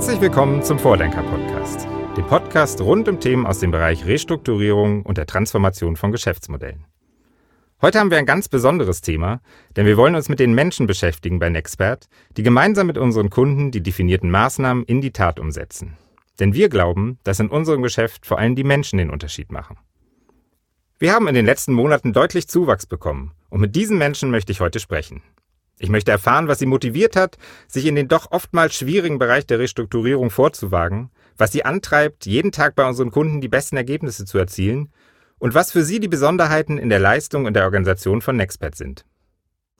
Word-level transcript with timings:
Herzlich 0.00 0.22
willkommen 0.22 0.62
zum 0.62 0.78
Vordenker-Podcast, 0.78 1.86
dem 2.16 2.26
Podcast 2.26 2.80
rund 2.80 3.06
um 3.06 3.20
Themen 3.20 3.44
aus 3.44 3.58
dem 3.58 3.70
Bereich 3.70 4.06
Restrukturierung 4.06 5.02
und 5.02 5.18
der 5.18 5.26
Transformation 5.26 5.94
von 5.94 6.10
Geschäftsmodellen. 6.10 6.86
Heute 7.82 8.00
haben 8.00 8.10
wir 8.10 8.16
ein 8.16 8.24
ganz 8.24 8.48
besonderes 8.48 9.02
Thema, 9.02 9.42
denn 9.76 9.84
wir 9.84 9.98
wollen 9.98 10.14
uns 10.14 10.30
mit 10.30 10.40
den 10.40 10.54
Menschen 10.54 10.86
beschäftigen 10.86 11.38
bei 11.38 11.50
Nexpert, 11.50 12.08
die 12.38 12.42
gemeinsam 12.42 12.86
mit 12.86 12.96
unseren 12.96 13.28
Kunden 13.28 13.72
die 13.72 13.82
definierten 13.82 14.30
Maßnahmen 14.30 14.84
in 14.84 15.02
die 15.02 15.12
Tat 15.12 15.38
umsetzen. 15.38 15.98
Denn 16.38 16.54
wir 16.54 16.70
glauben, 16.70 17.18
dass 17.22 17.38
in 17.38 17.50
unserem 17.50 17.82
Geschäft 17.82 18.24
vor 18.24 18.38
allem 18.38 18.56
die 18.56 18.64
Menschen 18.64 18.96
den 18.96 19.10
Unterschied 19.10 19.52
machen. 19.52 19.76
Wir 20.98 21.12
haben 21.12 21.28
in 21.28 21.34
den 21.34 21.44
letzten 21.44 21.74
Monaten 21.74 22.14
deutlich 22.14 22.48
Zuwachs 22.48 22.86
bekommen 22.86 23.32
und 23.50 23.60
mit 23.60 23.76
diesen 23.76 23.98
Menschen 23.98 24.30
möchte 24.30 24.50
ich 24.50 24.62
heute 24.62 24.80
sprechen. 24.80 25.22
Ich 25.82 25.88
möchte 25.88 26.10
erfahren, 26.10 26.46
was 26.46 26.58
sie 26.58 26.66
motiviert 26.66 27.16
hat, 27.16 27.38
sich 27.66 27.86
in 27.86 27.94
den 27.94 28.06
doch 28.06 28.30
oftmals 28.32 28.74
schwierigen 28.74 29.18
Bereich 29.18 29.46
der 29.46 29.58
Restrukturierung 29.58 30.28
vorzuwagen, 30.28 31.10
was 31.38 31.52
sie 31.52 31.64
antreibt, 31.64 32.26
jeden 32.26 32.52
Tag 32.52 32.74
bei 32.74 32.86
unseren 32.86 33.10
Kunden 33.10 33.40
die 33.40 33.48
besten 33.48 33.78
Ergebnisse 33.78 34.26
zu 34.26 34.36
erzielen 34.36 34.92
und 35.38 35.54
was 35.54 35.72
für 35.72 35.82
sie 35.82 35.98
die 35.98 36.08
Besonderheiten 36.08 36.76
in 36.76 36.90
der 36.90 36.98
Leistung 36.98 37.46
und 37.46 37.54
der 37.54 37.64
Organisation 37.64 38.20
von 38.20 38.36
Nexpert 38.36 38.74
sind. 38.74 39.06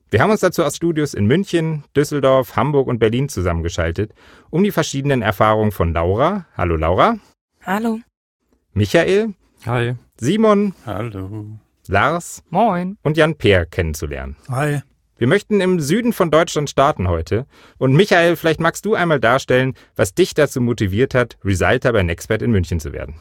Wir 0.09 0.23
haben 0.23 0.31
uns 0.31 0.39
dazu 0.39 0.63
aus 0.63 0.75
Studios 0.75 1.13
in 1.13 1.27
München, 1.27 1.83
Düsseldorf, 1.95 2.55
Hamburg 2.55 2.87
und 2.87 2.97
Berlin 2.97 3.29
zusammengeschaltet, 3.29 4.11
um 4.49 4.63
die 4.63 4.71
verschiedenen 4.71 5.21
Erfahrungen 5.21 5.71
von 5.71 5.93
Laura, 5.93 6.47
hallo 6.57 6.77
Laura. 6.77 7.19
Hallo. 7.63 7.99
Michael. 8.73 9.35
Hi. 9.67 9.93
Simon. 10.19 10.73
Hallo. 10.83 11.59
Lars. 11.87 12.41
Moin. 12.49 12.97
Und 13.03 13.17
Jan 13.17 13.35
Peer 13.35 13.67
kennenzulernen. 13.67 14.35
Hi. 14.49 14.81
Wir 15.21 15.27
möchten 15.27 15.61
im 15.61 15.79
Süden 15.79 16.13
von 16.13 16.31
Deutschland 16.31 16.67
starten 16.67 17.07
heute. 17.07 17.45
Und 17.77 17.93
Michael, 17.93 18.35
vielleicht 18.35 18.59
magst 18.59 18.85
du 18.85 18.95
einmal 18.95 19.19
darstellen, 19.19 19.75
was 19.95 20.15
dich 20.15 20.33
dazu 20.33 20.61
motiviert 20.61 21.13
hat, 21.13 21.37
Resulter 21.45 21.93
bei 21.93 22.01
Nexpert 22.01 22.41
in 22.41 22.49
München 22.49 22.79
zu 22.79 22.91
werden. 22.91 23.13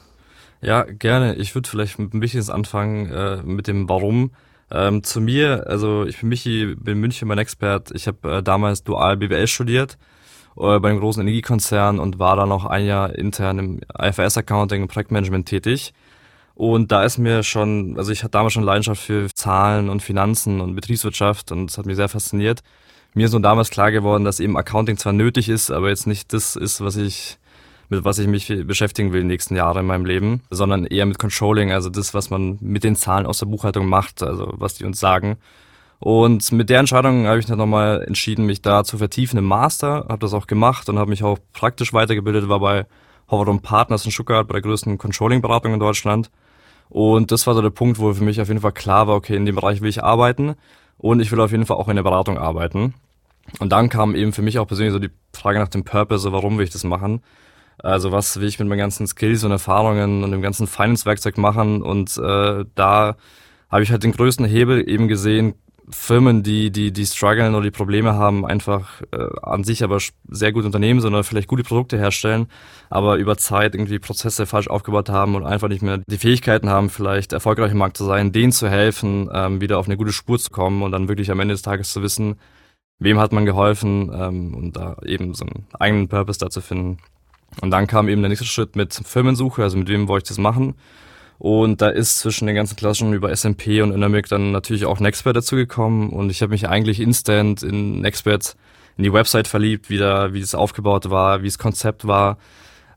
Ja, 0.63 0.85
gerne. 0.85 1.35
Ich 1.35 1.55
würde 1.55 1.69
vielleicht 1.69 1.99
mit 1.99 2.15
ein 2.15 2.21
bisschen 2.21 2.49
anfangen 2.49 3.11
äh, 3.11 3.43
mit 3.43 3.67
dem 3.67 3.87
Warum. 3.91 4.31
Ähm, 4.71 5.03
zu 5.03 5.21
mir, 5.21 5.67
also 5.67 6.07
ich 6.07 6.21
bin 6.21 6.31
Michi, 6.31 6.75
bin 6.75 7.01
München 7.01 7.29
mein 7.29 7.37
Expert. 7.37 7.91
Ich 7.95 8.07
habe 8.07 8.37
äh, 8.37 8.43
damals 8.43 8.83
dual 8.83 9.19
BWL 9.19 9.47
studiert 9.47 9.99
äh, 10.57 10.79
bei 10.79 10.89
einem 10.89 11.01
großen 11.01 11.21
Energiekonzern 11.21 11.99
und 11.99 12.19
war 12.19 12.35
dann 12.35 12.49
noch 12.49 12.65
ein 12.65 12.87
Jahr 12.87 13.15
intern 13.15 13.59
im 13.59 13.81
IFRS-Accounting 13.99 14.81
und 14.81 14.89
Projektmanagement 14.89 15.47
tätig. 15.47 15.93
Und 16.61 16.93
da 16.93 17.05
ist 17.05 17.17
mir 17.17 17.43
schon, 17.43 17.95
also 17.97 18.13
ich 18.13 18.23
hatte 18.23 18.33
damals 18.33 18.53
schon 18.53 18.65
Leidenschaft 18.65 19.01
für 19.01 19.33
Zahlen 19.33 19.89
und 19.89 20.03
Finanzen 20.03 20.61
und 20.61 20.75
Betriebswirtschaft 20.75 21.53
und 21.53 21.71
es 21.71 21.79
hat 21.79 21.87
mich 21.87 21.97
sehr 21.97 22.11
fasziniert. 22.11 22.61
Mir 23.15 23.25
ist 23.25 23.31
so 23.31 23.39
damals 23.39 23.71
klar 23.71 23.91
geworden, 23.91 24.25
dass 24.25 24.41
eben 24.41 24.59
Accounting 24.59 24.99
zwar 24.99 25.15
nötig 25.15 25.49
ist, 25.49 25.71
aber 25.71 25.89
jetzt 25.89 26.07
nicht 26.07 26.35
das 26.35 26.57
ist, 26.57 26.83
was 26.83 26.97
ich 26.97 27.39
mit 27.89 28.05
was 28.05 28.19
ich 28.19 28.27
mich 28.27 28.53
beschäftigen 28.67 29.11
will 29.15 29.23
in 29.23 29.29
den 29.29 29.33
nächsten 29.33 29.57
Jahren 29.57 29.79
in 29.79 29.87
meinem 29.87 30.05
Leben, 30.05 30.43
sondern 30.51 30.85
eher 30.85 31.07
mit 31.07 31.19
Controlling, 31.19 31.73
also 31.73 31.89
das, 31.89 32.13
was 32.13 32.29
man 32.29 32.59
mit 32.61 32.85
den 32.85 32.95
Zahlen 32.95 33.25
aus 33.25 33.39
der 33.39 33.47
Buchhaltung 33.47 33.87
macht, 33.87 34.23
also 34.23 34.53
was 34.59 34.75
die 34.75 34.85
uns 34.85 35.01
sagen. 35.01 35.39
Und 35.99 36.53
mit 36.53 36.69
der 36.69 36.81
Entscheidung 36.81 37.27
habe 37.27 37.39
ich 37.39 37.47
dann 37.47 37.57
nochmal 37.57 38.03
entschieden, 38.03 38.45
mich 38.45 38.61
da 38.61 38.85
zu 38.85 38.99
vertiefen 38.99 39.39
im 39.39 39.47
Master, 39.47 40.05
habe 40.11 40.19
das 40.19 40.35
auch 40.35 40.47
gemacht 40.47 40.91
und 40.91 40.99
habe 40.99 41.09
mich 41.09 41.25
auch 41.25 41.39
praktisch 41.55 41.95
weitergebildet, 41.95 42.51
war 42.51 42.61
bei 42.61 42.85
Howard 43.31 43.63
Partners 43.63 44.05
in 44.05 44.11
Stuttgart, 44.11 44.47
bei 44.47 44.53
der 44.53 44.63
größten 44.63 44.99
Controlling-Beratung 44.99 45.73
in 45.73 45.81
Deutschland. 45.81 46.31
Und 46.91 47.31
das 47.31 47.47
war 47.47 47.55
so 47.55 47.63
der 47.63 47.71
Punkt, 47.71 47.99
wo 47.99 48.13
für 48.13 48.25
mich 48.25 48.41
auf 48.41 48.49
jeden 48.49 48.61
Fall 48.61 48.73
klar 48.73 49.07
war, 49.07 49.15
okay, 49.15 49.37
in 49.37 49.47
dem 49.47 49.55
Bereich 49.55 49.81
will 49.81 49.89
ich 49.89 50.03
arbeiten 50.03 50.57
und 50.99 51.21
ich 51.21 51.33
will 51.33 51.41
auf 51.41 51.53
jeden 51.53 51.65
Fall 51.65 51.77
auch 51.77 51.89
in 51.89 51.97
der 51.97 52.03
Beratung 52.03 52.37
arbeiten. 52.37 52.95
Und 53.59 53.71
dann 53.73 53.89
kam 53.89 54.15
eben 54.15 54.33
für 54.33 54.43
mich 54.43 54.59
auch 54.59 54.67
persönlich 54.67 54.93
so 54.93 54.99
die 54.99 55.11
Frage 55.33 55.59
nach 55.59 55.69
dem 55.69 55.85
Purpose, 55.85 56.31
warum 56.33 56.59
will 56.59 56.65
ich 56.65 56.73
das 56.73 56.85
machen? 56.85 57.23
Also 57.79 58.13
was 58.13 58.39
will 58.39 58.49
ich 58.49 58.59
mit 58.59 58.69
meinen 58.69 58.79
ganzen 58.79 59.07
Skills 59.07 59.45
und 59.45 59.53
Erfahrungen 59.53 60.23
und 60.23 60.33
dem 60.33 60.43
ganzen 60.43 60.67
Finance-Werkzeug 60.67 61.39
machen? 61.39 61.81
Und 61.81 62.19
äh, 62.19 62.65
da 62.75 63.17
habe 63.71 63.83
ich 63.83 63.91
halt 63.91 64.03
den 64.03 64.13
größten 64.13 64.45
Hebel 64.45 64.87
eben 64.89 65.09
gesehen, 65.09 65.55
Firmen, 65.93 66.43
die, 66.43 66.71
die, 66.71 66.93
die 66.93 67.07
strugglen 67.07 67.55
oder 67.55 67.65
die 67.65 67.71
Probleme 67.71 68.15
haben, 68.15 68.47
einfach 68.47 69.03
äh, 69.13 69.27
an 69.43 69.65
sich 69.65 69.83
aber 69.85 69.99
sehr 70.29 70.53
gut 70.53 70.65
Unternehmen, 70.65 71.01
sondern 71.01 71.25
vielleicht 71.25 71.49
gute 71.49 71.63
Produkte 71.63 71.99
herstellen, 71.99 72.47
aber 72.89 73.17
über 73.17 73.37
Zeit 73.37 73.75
irgendwie 73.75 73.99
Prozesse 73.99 74.47
falsch 74.47 74.69
aufgebaut 74.69 75.09
haben 75.09 75.35
und 75.35 75.45
einfach 75.45 75.69
nicht 75.69 75.83
mehr 75.83 76.01
die 76.07 76.19
Fähigkeiten 76.19 76.69
haben, 76.69 76.91
vielleicht 76.91 77.33
erfolgreich 77.33 77.73
im 77.73 77.79
Markt 77.79 77.97
zu 77.97 78.05
sein, 78.05 78.33
denen 78.33 78.53
zu 78.53 78.69
helfen, 78.69 79.29
ähm, 79.33 79.61
wieder 79.61 79.79
auf 79.79 79.87
eine 79.87 79.97
gute 79.97 80.13
Spur 80.13 80.39
zu 80.39 80.51
kommen 80.51 80.83
und 80.83 80.93
dann 80.93 81.09
wirklich 81.09 81.31
am 81.31 81.41
Ende 81.41 81.55
des 81.55 81.63
Tages 81.63 81.93
zu 81.93 82.03
wissen, 82.03 82.37
wem 82.99 83.19
hat 83.19 83.33
man 83.33 83.47
geholfen 83.47 84.11
ähm, 84.15 84.55
und 84.55 84.77
da 84.77 84.97
eben 85.05 85.35
so 85.35 85.45
einen 85.45 85.67
eigenen 85.79 86.09
Purpose 86.09 86.39
da 86.39 86.51
zu 86.51 86.61
finden. 86.61 86.99
Und 87.61 87.71
dann 87.73 87.87
kam 87.87 88.09
eben 88.09 88.23
der 88.23 88.29
nächste 88.29 88.47
Schritt 88.47 88.77
mit 88.77 88.95
Firmensuche, 88.95 89.63
also 89.63 89.77
mit 89.77 89.89
wem 89.89 90.07
wollte 90.09 90.25
ich 90.25 90.29
das 90.29 90.39
machen. 90.39 90.75
Und 91.41 91.81
da 91.81 91.89
ist 91.89 92.19
zwischen 92.19 92.47
den 92.47 92.55
ganzen 92.55 92.77
Klassen 92.77 93.15
über 93.15 93.35
SMP 93.35 93.81
und 93.83 93.93
Dynamic 93.93 94.29
dann 94.29 94.53
natürlich 94.53 94.85
auch 94.85 95.01
Nextbert 95.01 95.37
dazugekommen. 95.37 96.11
Und 96.11 96.29
ich 96.29 96.43
habe 96.43 96.51
mich 96.51 96.69
eigentlich 96.69 97.01
instant 97.01 97.63
in 97.63 98.03
Nextbert, 98.03 98.57
in 98.99 99.05
die 99.05 99.13
Website 99.15 99.49
verliebt, 99.49 99.89
wie, 99.89 99.97
da, 99.97 100.35
wie 100.35 100.41
es 100.41 100.55
aufgebaut 100.55 101.09
war, 101.09 101.41
wie 101.41 101.47
das 101.47 101.57
Konzept 101.57 102.07
war, 102.07 102.37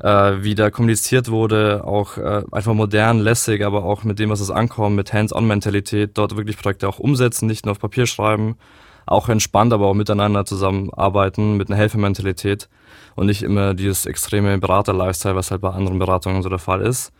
äh, 0.02 0.34
wie 0.42 0.56
da 0.56 0.72
kommuniziert 0.72 1.30
wurde, 1.30 1.86
auch 1.86 2.18
äh, 2.18 2.44
einfach 2.52 2.74
modern, 2.74 3.20
lässig, 3.20 3.64
aber 3.64 3.86
auch 3.86 4.04
mit 4.04 4.20
dem, 4.20 4.30
was 4.30 4.42
es 4.42 4.52
ankommt, 4.52 4.98
mit 4.98 5.14
Hands-on-Mentalität, 5.14 6.18
dort 6.18 6.36
wirklich 6.36 6.58
Projekte 6.58 6.90
auch 6.90 7.00
umsetzen, 7.00 7.48
nicht 7.48 7.66
nur 7.66 7.72
auf 7.72 7.80
Papier 7.80 8.08
schreiben, 8.08 8.58
auch 9.06 9.30
entspannt, 9.30 9.72
aber 9.72 9.88
auch 9.88 9.94
miteinander 9.94 10.44
zusammenarbeiten, 10.44 11.56
mit 11.56 11.70
einer 11.70 11.78
Helfermentalität 11.78 12.68
und 13.16 13.28
nicht 13.28 13.42
immer 13.42 13.74
dieses 13.74 14.06
extreme 14.06 14.58
Berater-Lifestyle, 14.58 15.36
was 15.38 15.50
halt 15.50 15.62
bei 15.62 15.70
anderen 15.70 15.98
Beratungen 15.98 16.44
so 16.44 16.50
der 16.50 16.60
Fall 16.60 16.82
ist. 16.82 17.14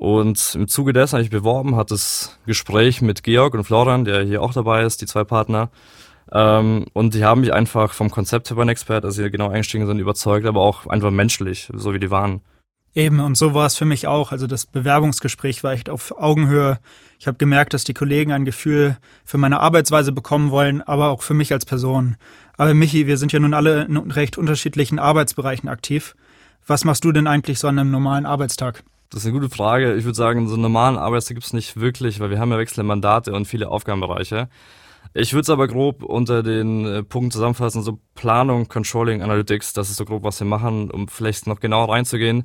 Und 0.00 0.54
im 0.54 0.66
Zuge 0.66 0.94
dessen 0.94 1.16
habe 1.16 1.24
ich 1.24 1.28
beworben, 1.28 1.76
hat 1.76 1.90
das 1.90 2.38
Gespräch 2.46 3.02
mit 3.02 3.22
Georg 3.22 3.52
und 3.52 3.64
Florian, 3.64 4.06
der 4.06 4.22
hier 4.22 4.40
auch 4.40 4.54
dabei 4.54 4.82
ist, 4.82 5.02
die 5.02 5.06
zwei 5.06 5.24
Partner. 5.24 5.68
Ähm, 6.32 6.86
und 6.94 7.12
die 7.12 7.22
haben 7.22 7.42
mich 7.42 7.52
einfach 7.52 7.92
vom 7.92 8.10
Konzept 8.10 8.48
her 8.48 8.56
bei 8.56 8.64
Expert, 8.64 9.04
also 9.04 9.22
sie 9.22 9.30
genau 9.30 9.50
eingestiegen 9.50 9.86
sind, 9.86 9.98
überzeugt, 9.98 10.46
aber 10.46 10.62
auch 10.62 10.86
einfach 10.86 11.10
menschlich, 11.10 11.68
so 11.74 11.92
wie 11.92 11.98
die 11.98 12.10
waren. 12.10 12.40
Eben, 12.94 13.20
und 13.20 13.36
so 13.36 13.52
war 13.52 13.66
es 13.66 13.76
für 13.76 13.84
mich 13.84 14.06
auch. 14.06 14.32
Also 14.32 14.46
das 14.46 14.64
Bewerbungsgespräch 14.64 15.62
war 15.64 15.72
echt 15.72 15.90
auf 15.90 16.18
Augenhöhe. 16.18 16.78
Ich 17.18 17.26
habe 17.26 17.36
gemerkt, 17.36 17.74
dass 17.74 17.84
die 17.84 17.92
Kollegen 17.92 18.32
ein 18.32 18.46
Gefühl 18.46 18.96
für 19.26 19.36
meine 19.36 19.60
Arbeitsweise 19.60 20.12
bekommen 20.12 20.50
wollen, 20.50 20.80
aber 20.80 21.10
auch 21.10 21.20
für 21.20 21.34
mich 21.34 21.52
als 21.52 21.66
Person. 21.66 22.16
Aber 22.56 22.72
Michi, 22.72 23.06
wir 23.06 23.18
sind 23.18 23.32
ja 23.32 23.38
nun 23.38 23.52
alle 23.52 23.82
in 23.84 23.98
recht 23.98 24.38
unterschiedlichen 24.38 24.98
Arbeitsbereichen 24.98 25.68
aktiv. 25.68 26.16
Was 26.66 26.86
machst 26.86 27.04
du 27.04 27.12
denn 27.12 27.26
eigentlich 27.26 27.58
so 27.58 27.68
an 27.68 27.78
einem 27.78 27.90
normalen 27.90 28.24
Arbeitstag? 28.24 28.82
Das 29.10 29.22
ist 29.22 29.26
eine 29.26 29.40
gute 29.40 29.52
Frage. 29.52 29.94
Ich 29.96 30.04
würde 30.04 30.16
sagen, 30.16 30.46
so 30.46 30.54
einen 30.54 30.62
normalen 30.62 30.96
Arbeitstag 30.96 31.34
gibt 31.34 31.46
es 31.46 31.52
nicht 31.52 31.80
wirklich, 31.80 32.20
weil 32.20 32.30
wir 32.30 32.38
haben 32.38 32.52
ja 32.52 32.58
wechselnde 32.58 32.86
Mandate 32.86 33.32
und 33.32 33.46
viele 33.46 33.68
Aufgabenbereiche. 33.68 34.48
Ich 35.14 35.32
würde 35.32 35.42
es 35.42 35.50
aber 35.50 35.66
grob 35.66 36.04
unter 36.04 36.44
den 36.44 36.86
äh, 36.86 37.02
Punkten 37.02 37.32
zusammenfassen, 37.32 37.82
so 37.82 37.98
Planung, 38.14 38.68
Controlling, 38.68 39.22
Analytics, 39.22 39.72
das 39.72 39.90
ist 39.90 39.96
so 39.96 40.04
grob, 40.04 40.22
was 40.22 40.38
wir 40.38 40.46
machen, 40.46 40.92
um 40.92 41.08
vielleicht 41.08 41.48
noch 41.48 41.58
genauer 41.58 41.88
reinzugehen. 41.88 42.44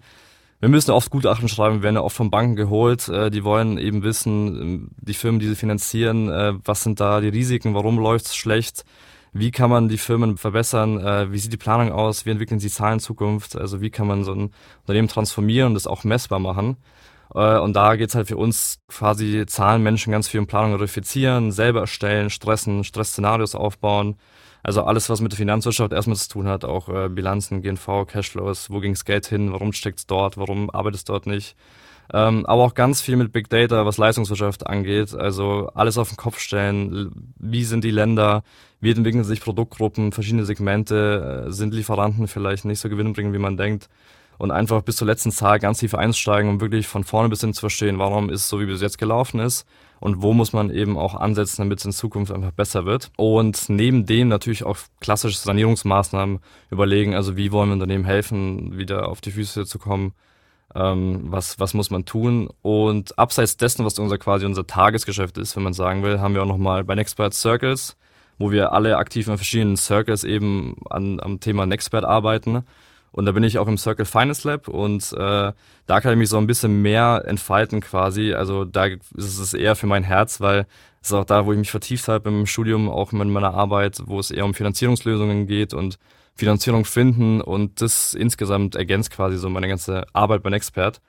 Wir 0.59 0.69
müssen 0.69 0.89
oft 0.89 1.11
Gutachten 1.11 1.47
schreiben, 1.47 1.83
werden 1.83 1.97
ja 1.97 2.01
oft 2.01 2.15
von 2.15 2.31
Banken 2.31 2.55
geholt, 2.55 3.07
äh, 3.09 3.29
die 3.29 3.43
wollen 3.43 3.77
eben 3.77 4.01
wissen, 4.01 4.61
ähm, 4.61 4.89
die 4.97 5.13
Firmen, 5.13 5.39
die 5.39 5.47
sie 5.47 5.55
finanzieren, 5.55 6.29
äh, 6.29 6.53
was 6.63 6.81
sind 6.81 6.99
da 6.99 7.21
die 7.21 7.29
Risiken, 7.29 7.75
warum 7.75 7.99
läuft 7.99 8.25
es 8.25 8.35
schlecht, 8.35 8.85
wie 9.37 9.51
kann 9.51 9.69
man 9.69 9.89
die 9.89 9.97
Firmen 9.97 10.37
verbessern, 10.37 10.97
äh, 10.97 11.29
wie 11.29 11.39
sieht 11.39 11.51
die 11.51 11.57
Planung 11.57 11.91
aus, 11.91 12.25
wie 12.25 12.29
entwickeln 12.29 12.61
sie 12.61 12.69
Zahlen 12.69 12.93
in 12.93 12.99
Zukunft, 13.01 13.57
also 13.57 13.81
wie 13.81 13.89
kann 13.89 14.07
man 14.07 14.23
so 14.23 14.31
ein 14.31 14.51
Unternehmen 14.83 15.09
transformieren 15.09 15.67
und 15.67 15.73
das 15.73 15.87
auch 15.87 16.05
messbar 16.05 16.39
machen. 16.39 16.77
Äh, 17.33 17.59
und 17.59 17.75
da 17.75 17.97
geht's 17.97 18.15
halt 18.15 18.29
für 18.29 18.37
uns 18.37 18.79
quasi 18.87 19.45
Zahlenmenschen 19.45 20.13
ganz 20.13 20.29
viel 20.29 20.39
um 20.39 20.47
Planung 20.47 20.71
verifizieren, 20.71 21.51
selber 21.51 21.81
erstellen, 21.81 22.29
stressen, 22.29 22.85
Stressszenarios 22.85 23.55
aufbauen. 23.55 24.15
Also 24.63 24.83
alles, 24.83 25.09
was 25.09 25.19
mit 25.19 25.33
der 25.33 25.37
Finanzwirtschaft 25.37 25.91
erstmal 25.91 26.15
zu 26.15 26.29
tun 26.29 26.47
hat, 26.47 26.63
auch 26.63 26.87
äh, 26.87 27.09
Bilanzen, 27.09 27.61
GNV, 27.61 28.07
Cashflows, 28.07 28.69
wo 28.69 28.79
ging's 28.79 29.03
Geld 29.03 29.27
hin, 29.27 29.51
warum 29.51 29.73
steckt's 29.73 30.07
dort, 30.07 30.37
warum 30.37 30.69
arbeitet 30.69 30.99
es 30.99 31.03
dort 31.03 31.27
nicht. 31.27 31.57
Ähm, 32.13 32.45
aber 32.45 32.63
auch 32.63 32.73
ganz 32.73 33.01
viel 33.01 33.15
mit 33.15 33.31
Big 33.31 33.49
Data, 33.49 33.85
was 33.85 33.97
Leistungswirtschaft 33.97 34.67
angeht. 34.67 35.13
Also 35.15 35.69
alles 35.73 35.97
auf 35.97 36.09
den 36.09 36.17
Kopf 36.17 36.39
stellen. 36.39 37.33
Wie 37.37 37.63
sind 37.63 37.83
die 37.83 37.91
Länder? 37.91 38.43
Wie 38.79 38.91
entwickeln 38.91 39.23
sich 39.23 39.41
Produktgruppen, 39.41 40.11
verschiedene 40.11 40.45
Segmente? 40.45 41.45
Äh, 41.47 41.51
sind 41.51 41.73
Lieferanten 41.73 42.27
vielleicht 42.27 42.65
nicht 42.65 42.79
so 42.79 42.89
gewinnbringend, 42.89 43.33
wie 43.33 43.39
man 43.39 43.57
denkt? 43.57 43.89
Und 44.37 44.51
einfach 44.51 44.81
bis 44.81 44.97
zur 44.97 45.07
letzten 45.07 45.31
Zahl 45.31 45.59
ganz 45.59 45.79
tief 45.79 45.95
einsteigen, 45.95 46.49
um 46.49 46.61
wirklich 46.61 46.87
von 46.87 47.05
vorne 47.05 47.29
bis 47.29 47.41
hin 47.41 47.53
zu 47.53 47.61
verstehen, 47.61 47.99
warum 47.99 48.29
ist 48.29 48.41
es 48.41 48.49
so, 48.49 48.59
wie 48.59 48.69
es 48.69 48.81
jetzt 48.81 48.97
gelaufen 48.97 49.39
ist 49.39 49.65
und 50.01 50.21
wo 50.21 50.33
muss 50.33 50.51
man 50.51 50.69
eben 50.69 50.97
auch 50.97 51.15
ansetzen, 51.15 51.61
damit 51.61 51.79
es 51.79 51.85
in 51.85 51.93
Zukunft 51.93 52.33
einfach 52.33 52.51
besser 52.51 52.85
wird. 52.85 53.11
Und 53.15 53.69
neben 53.69 54.05
dem 54.05 54.27
natürlich 54.27 54.65
auch 54.65 54.77
klassische 54.99 55.37
Sanierungsmaßnahmen 55.37 56.39
überlegen, 56.69 57.15
also 57.15 57.37
wie 57.37 57.53
wollen 57.53 57.69
wir 57.69 57.73
Unternehmen 57.73 58.03
helfen, 58.03 58.77
wieder 58.77 59.07
auf 59.07 59.21
die 59.21 59.31
Füße 59.31 59.65
zu 59.65 59.79
kommen 59.79 60.13
ähm, 60.75 61.21
was, 61.29 61.59
was 61.59 61.73
muss 61.73 61.89
man 61.89 62.05
tun. 62.05 62.49
Und 62.61 63.17
abseits 63.17 63.57
dessen, 63.57 63.85
was 63.85 63.97
unser 63.97 64.17
quasi 64.17 64.45
unser 64.45 64.67
Tagesgeschäft 64.67 65.37
ist, 65.37 65.55
wenn 65.55 65.63
man 65.63 65.73
sagen 65.73 66.03
will, 66.03 66.19
haben 66.19 66.35
wir 66.35 66.43
auch 66.43 66.47
nochmal 66.47 66.83
bei 66.83 66.95
Nexpert 66.95 67.33
Circles, 67.33 67.95
wo 68.37 68.51
wir 68.51 68.73
alle 68.73 68.97
aktiv 68.97 69.27
in 69.27 69.37
verschiedenen 69.37 69.77
Circles 69.77 70.23
eben 70.23 70.75
an, 70.89 71.19
am 71.21 71.39
Thema 71.39 71.65
Nexpert 71.65 72.03
arbeiten. 72.03 72.63
Und 73.13 73.25
da 73.25 73.31
bin 73.31 73.45
ich 73.45 73.57
auch 73.59 73.67
im 73.67 73.77
Circle 73.77 74.05
Finance 74.05 74.45
Lab 74.45 74.67
und 74.67 75.13
äh, 75.13 75.53
da 75.87 76.01
kann 76.01 76.11
ich 76.11 76.17
mich 76.17 76.27
so 76.27 76.37
ein 76.37 76.47
bisschen 76.47 76.81
mehr 76.81 77.23
entfalten 77.25 77.79
quasi. 77.79 78.33
Also 78.33 78.65
da 78.65 78.87
ist 78.87 79.39
es 79.39 79.53
eher 79.53 79.77
für 79.77 79.87
mein 79.87 80.03
Herz, 80.03 80.41
weil 80.41 80.67
es 81.01 81.07
ist 81.07 81.13
auch 81.13 81.23
da, 81.23 81.45
wo 81.45 81.53
ich 81.53 81.57
mich 81.57 81.71
vertieft 81.71 82.09
habe 82.09 82.27
im 82.27 82.45
Studium, 82.45 82.89
auch 82.89 83.13
in 83.13 83.29
meiner 83.31 83.53
Arbeit, 83.53 84.01
wo 84.05 84.19
es 84.19 84.31
eher 84.31 84.43
um 84.43 84.53
Finanzierungslösungen 84.53 85.47
geht 85.47 85.73
und 85.73 85.97
Finanzierung 86.35 86.85
finden 86.85 87.41
und 87.41 87.81
das 87.81 88.13
insgesamt 88.13 88.75
ergänzt 88.75 89.11
quasi 89.11 89.37
so 89.37 89.49
meine 89.49 89.67
ganze 89.67 90.05
Arbeit 90.13 90.43
beim 90.43 90.53
Expert. 90.53 91.01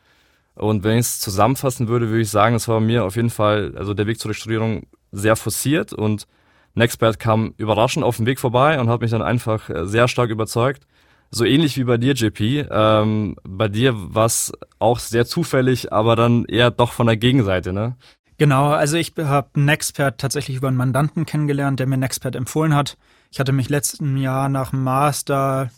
Und 0.55 0.85
wenn 0.85 0.95
ich 0.99 1.07
es 1.07 1.21
zusammenfassen 1.21 1.89
würde, 1.89 2.09
würde 2.09 2.23
ich 2.23 2.31
sagen, 2.31 2.55
es 2.55 2.69
war 2.69 2.81
mir 2.81 3.05
auf 3.05 3.17
jeden 3.17 3.31
Fall, 3.31 3.75
also 3.77 3.93
der 3.93 4.07
Weg 4.07 4.19
zur 4.19 4.33
Studierung 4.33 4.87
sehr 5.13 5.37
forciert 5.37 5.93
und 5.93 6.27
Nexpert 6.75 7.19
kam 7.19 7.55
überraschend 7.57 8.05
auf 8.05 8.19
dem 8.19 8.27
Weg 8.27 8.39
vorbei 8.39 8.79
und 8.79 8.89
hat 8.89 9.01
mich 9.01 9.11
dann 9.11 9.23
einfach 9.23 9.69
äh, 9.71 9.87
sehr 9.87 10.09
stark 10.09 10.31
überzeugt. 10.31 10.87
So 11.31 11.45
ähnlich 11.45 11.77
wie 11.77 11.85
bei 11.85 11.97
dir, 11.97 12.13
JP. 12.13 12.67
Ähm, 12.71 13.37
bei 13.43 13.69
dir 13.69 13.95
war 13.97 14.27
es 14.27 14.53
auch 14.79 14.99
sehr 14.99 15.27
zufällig, 15.27 15.93
aber 15.93 16.17
dann 16.17 16.45
eher 16.45 16.71
doch 16.71 16.93
von 16.93 17.07
der 17.07 17.17
Gegenseite, 17.17 17.73
ne? 17.73 17.97
Genau, 18.39 18.69
also 18.69 18.99
ich 18.99 19.15
habe 19.19 19.49
Nexpert 19.59 20.19
tatsächlich 20.19 20.59
über 20.59 20.69
einen 20.69 20.77
Mandanten 20.77 21.25
kennengelernt, 21.25 21.81
der 21.81 21.87
mir 21.87 21.97
Nexpert 21.97 22.37
empfohlen 22.37 22.75
hat. 22.75 22.99
Ich 23.31 23.41
hatte 23.41 23.53
mich 23.53 23.69
letzten 23.69 24.17
Jahr 24.17 24.49
nach 24.49 24.71
dem 24.71 24.85
Master 24.85 25.71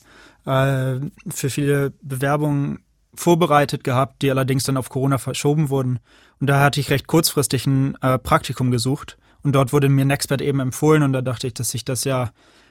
äh, 0.45 1.01
für 1.29 1.51
viele 1.51 1.93
Bewerbungen 2.03 2.81
vorbereitet 3.15 3.85
gehabt, 3.85 4.23
die 4.23 4.31
allerdings 4.31 4.65
dann 4.65 4.77
auf 4.77 4.89
Corona 4.89 5.19
verschoben 5.19 5.71
wurden. 5.71 5.99
Und 6.41 6.49
da 6.49 6.61
hatte 6.61 6.81
ich 6.81 6.91
recht 6.91 7.07
kurzfristig 7.07 7.67
ein 7.67 7.97
äh, 8.01 8.19
Praktikum 8.19 8.71
gesucht. 8.71 9.19
Und 9.43 9.55
dort 9.55 9.73
wurde 9.73 9.89
mir 9.89 10.05
Nexpert 10.05 10.41
eben 10.41 10.61
empfohlen 10.61 11.03
und 11.03 11.13
da 11.13 11.23
dachte 11.23 11.47
ich, 11.47 11.55
dass 11.55 11.75
ich 11.75 11.85
das 11.85 12.05
ja 12.05 12.31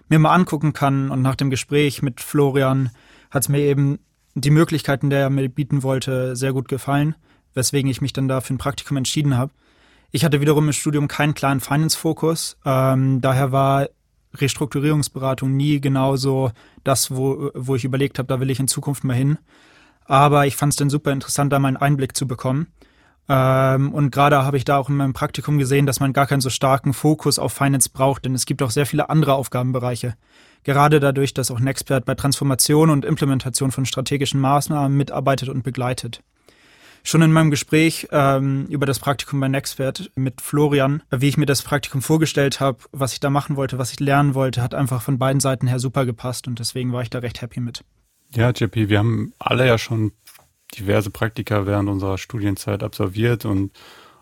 mir 0.10 0.20
mal 0.20 0.34
angucken 0.34 0.74
kann. 0.74 1.12
Und 1.12 1.22
nach 1.22 1.36
dem 1.36 1.50
Gespräch 1.50 2.02
mit 2.02 2.22
Florian 2.22 2.92
hat 3.30 3.44
es 3.44 3.50
mir 3.50 3.60
eben 3.60 4.00
die 4.36 4.52
Möglichkeiten, 4.52 5.10
der 5.10 5.22
er 5.22 5.30
mir 5.30 5.50
bieten 5.50 5.84
wollte, 5.84 6.36
sehr 6.36 6.54
gut 6.54 6.68
gefallen, 6.68 7.16
weswegen 7.54 7.90
ich 7.90 8.02
mich 8.02 8.14
dann 8.14 8.28
da 8.28 8.42
für 8.42 8.54
ein 8.54 8.60
Praktikum 8.60 8.98
entschieden 8.98 9.38
habe. 9.38 9.52
Ich 10.12 10.24
hatte 10.24 10.40
wiederum 10.40 10.68
im 10.68 10.74
Studium 10.74 11.08
keinen 11.08 11.34
klaren 11.34 11.60
Finance-Fokus. 11.60 12.58
Ähm, 12.66 13.20
daher 13.20 13.52
war 13.52 13.88
Restrukturierungsberatung 14.42 15.56
nie 15.56 15.80
genauso 15.82 16.52
das, 16.84 17.12
wo, 17.12 17.52
wo 17.54 17.76
ich 17.76 17.86
überlegt 17.86 18.20
habe, 18.20 18.28
da 18.28 18.40
will 18.40 18.50
ich 18.50 18.60
in 18.60 18.68
Zukunft 18.68 19.04
mal 19.04 19.16
hin. 19.16 19.38
Aber 20.06 20.48
ich 20.48 20.56
fand 20.56 20.74
es 20.74 20.78
dann 20.78 20.90
super 20.90 21.12
interessant, 21.12 21.52
da 21.52 21.60
mal 21.60 21.70
einen 21.70 21.78
Einblick 21.78 22.16
zu 22.16 22.28
bekommen. 22.28 22.68
Ähm, 23.30 23.94
und 23.94 24.12
gerade 24.12 24.44
habe 24.44 24.58
ich 24.58 24.64
da 24.64 24.78
auch 24.78 24.90
in 24.90 24.96
meinem 24.96 25.14
Praktikum 25.14 25.58
gesehen, 25.58 25.86
dass 25.86 26.00
man 26.00 26.14
gar 26.14 26.28
keinen 26.28 26.42
so 26.42 26.50
starken 26.50 26.94
Fokus 26.94 27.40
auf 27.40 27.52
Finance 27.52 27.90
braucht, 27.92 28.26
denn 28.26 28.34
es 28.34 28.46
gibt 28.46 28.62
auch 28.62 28.72
sehr 28.72 28.86
viele 28.86 29.10
andere 29.10 29.34
Aufgabenbereiche. 29.34 30.16
Gerade 30.64 31.00
dadurch, 31.00 31.34
dass 31.34 31.52
auch 31.52 31.60
Nexpert 31.60 32.06
bei 32.06 32.16
Transformation 32.16 32.90
und 32.90 33.06
Implementation 33.06 33.72
von 33.72 33.86
strategischen 33.86 34.40
Maßnahmen 34.40 34.96
mitarbeitet 34.96 35.50
und 35.50 35.64
begleitet. 35.64 36.22
Schon 37.08 37.22
in 37.22 37.32
meinem 37.32 37.52
Gespräch 37.52 38.10
ähm, 38.12 38.66
über 38.66 38.86
das 38.86 39.00
Praktikum 39.00 39.40
bei 39.40 39.48
Nexpert 39.48 40.12
mit 40.16 40.42
Florian, 40.42 41.04
wie 41.10 41.30
ich 41.30 41.38
mir 41.38 41.46
das 41.46 41.62
Praktikum 41.62 42.02
vorgestellt 42.02 42.60
habe, 42.60 42.80
was 42.92 43.14
ich 43.14 43.22
da 43.22 43.30
machen 43.30 43.56
wollte, 43.56 43.78
was 43.78 43.94
ich 43.94 44.02
lernen 44.02 44.36
wollte, 44.36 44.62
hat 44.62 44.76
einfach 44.76 45.02
von 45.02 45.18
beiden 45.18 45.40
Seiten 45.40 45.68
her 45.68 45.80
super 45.80 46.06
gepasst 46.06 46.50
und 46.50 46.60
deswegen 46.60 46.92
war 46.92 47.04
ich 47.04 47.10
da 47.10 47.20
recht 47.20 47.42
happy 47.42 47.62
mit. 47.62 47.86
Ja, 48.36 48.50
JP, 48.50 48.90
wir 48.90 49.00
haben 49.00 49.32
alle 49.40 49.66
ja 49.66 49.78
schon 49.78 50.12
diverse 50.78 51.10
Praktika 51.10 51.66
während 51.66 51.88
unserer 51.88 52.18
Studienzeit 52.18 52.84
absolviert 52.84 53.46
und 53.46 53.72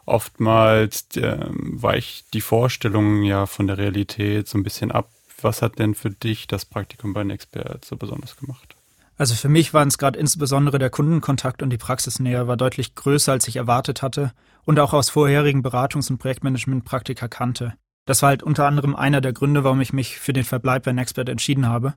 oftmals 0.05 1.07
äh, 1.17 1.39
weicht 1.49 2.35
die 2.35 2.41
Vorstellung 2.41 3.23
ja 3.23 3.47
von 3.47 3.65
der 3.65 3.79
Realität 3.79 4.47
so 4.47 4.59
ein 4.59 4.63
bisschen 4.63 4.91
ab. 4.91 5.09
Was 5.41 5.63
hat 5.63 5.79
denn 5.79 5.95
für 5.95 6.11
dich 6.11 6.45
das 6.45 6.65
Praktikum 6.65 7.13
bei 7.13 7.23
Nexpert 7.23 7.83
so 7.83 7.97
besonders 7.97 8.37
gemacht? 8.37 8.74
Also 9.17 9.33
für 9.33 9.47
mich 9.47 9.73
waren 9.73 9.87
es 9.87 9.97
gerade 9.97 10.19
insbesondere 10.19 10.77
der 10.77 10.89
Kundenkontakt 10.89 11.63
und 11.63 11.69
die 11.69 11.77
Praxisnähe 11.77 12.47
war 12.47 12.57
deutlich 12.57 12.95
größer, 12.95 13.31
als 13.31 13.47
ich 13.47 13.55
erwartet 13.55 14.01
hatte 14.01 14.33
und 14.65 14.79
auch 14.79 14.93
aus 14.93 15.09
vorherigen 15.09 15.61
Beratungs- 15.61 16.09
und 16.09 16.17
Projektmanagement-Praktika 16.17 17.29
kannte. 17.29 17.73
Das 18.05 18.21
war 18.21 18.29
halt 18.29 18.43
unter 18.43 18.67
anderem 18.67 18.95
einer 18.95 19.21
der 19.21 19.33
Gründe, 19.33 19.63
warum 19.63 19.79
ich 19.79 19.93
mich 19.93 20.19
für 20.19 20.33
den 20.33 20.43
Verbleib 20.43 20.83
bei 20.83 20.91
Nexpert 20.91 21.29
entschieden 21.29 21.67
habe. 21.67 21.95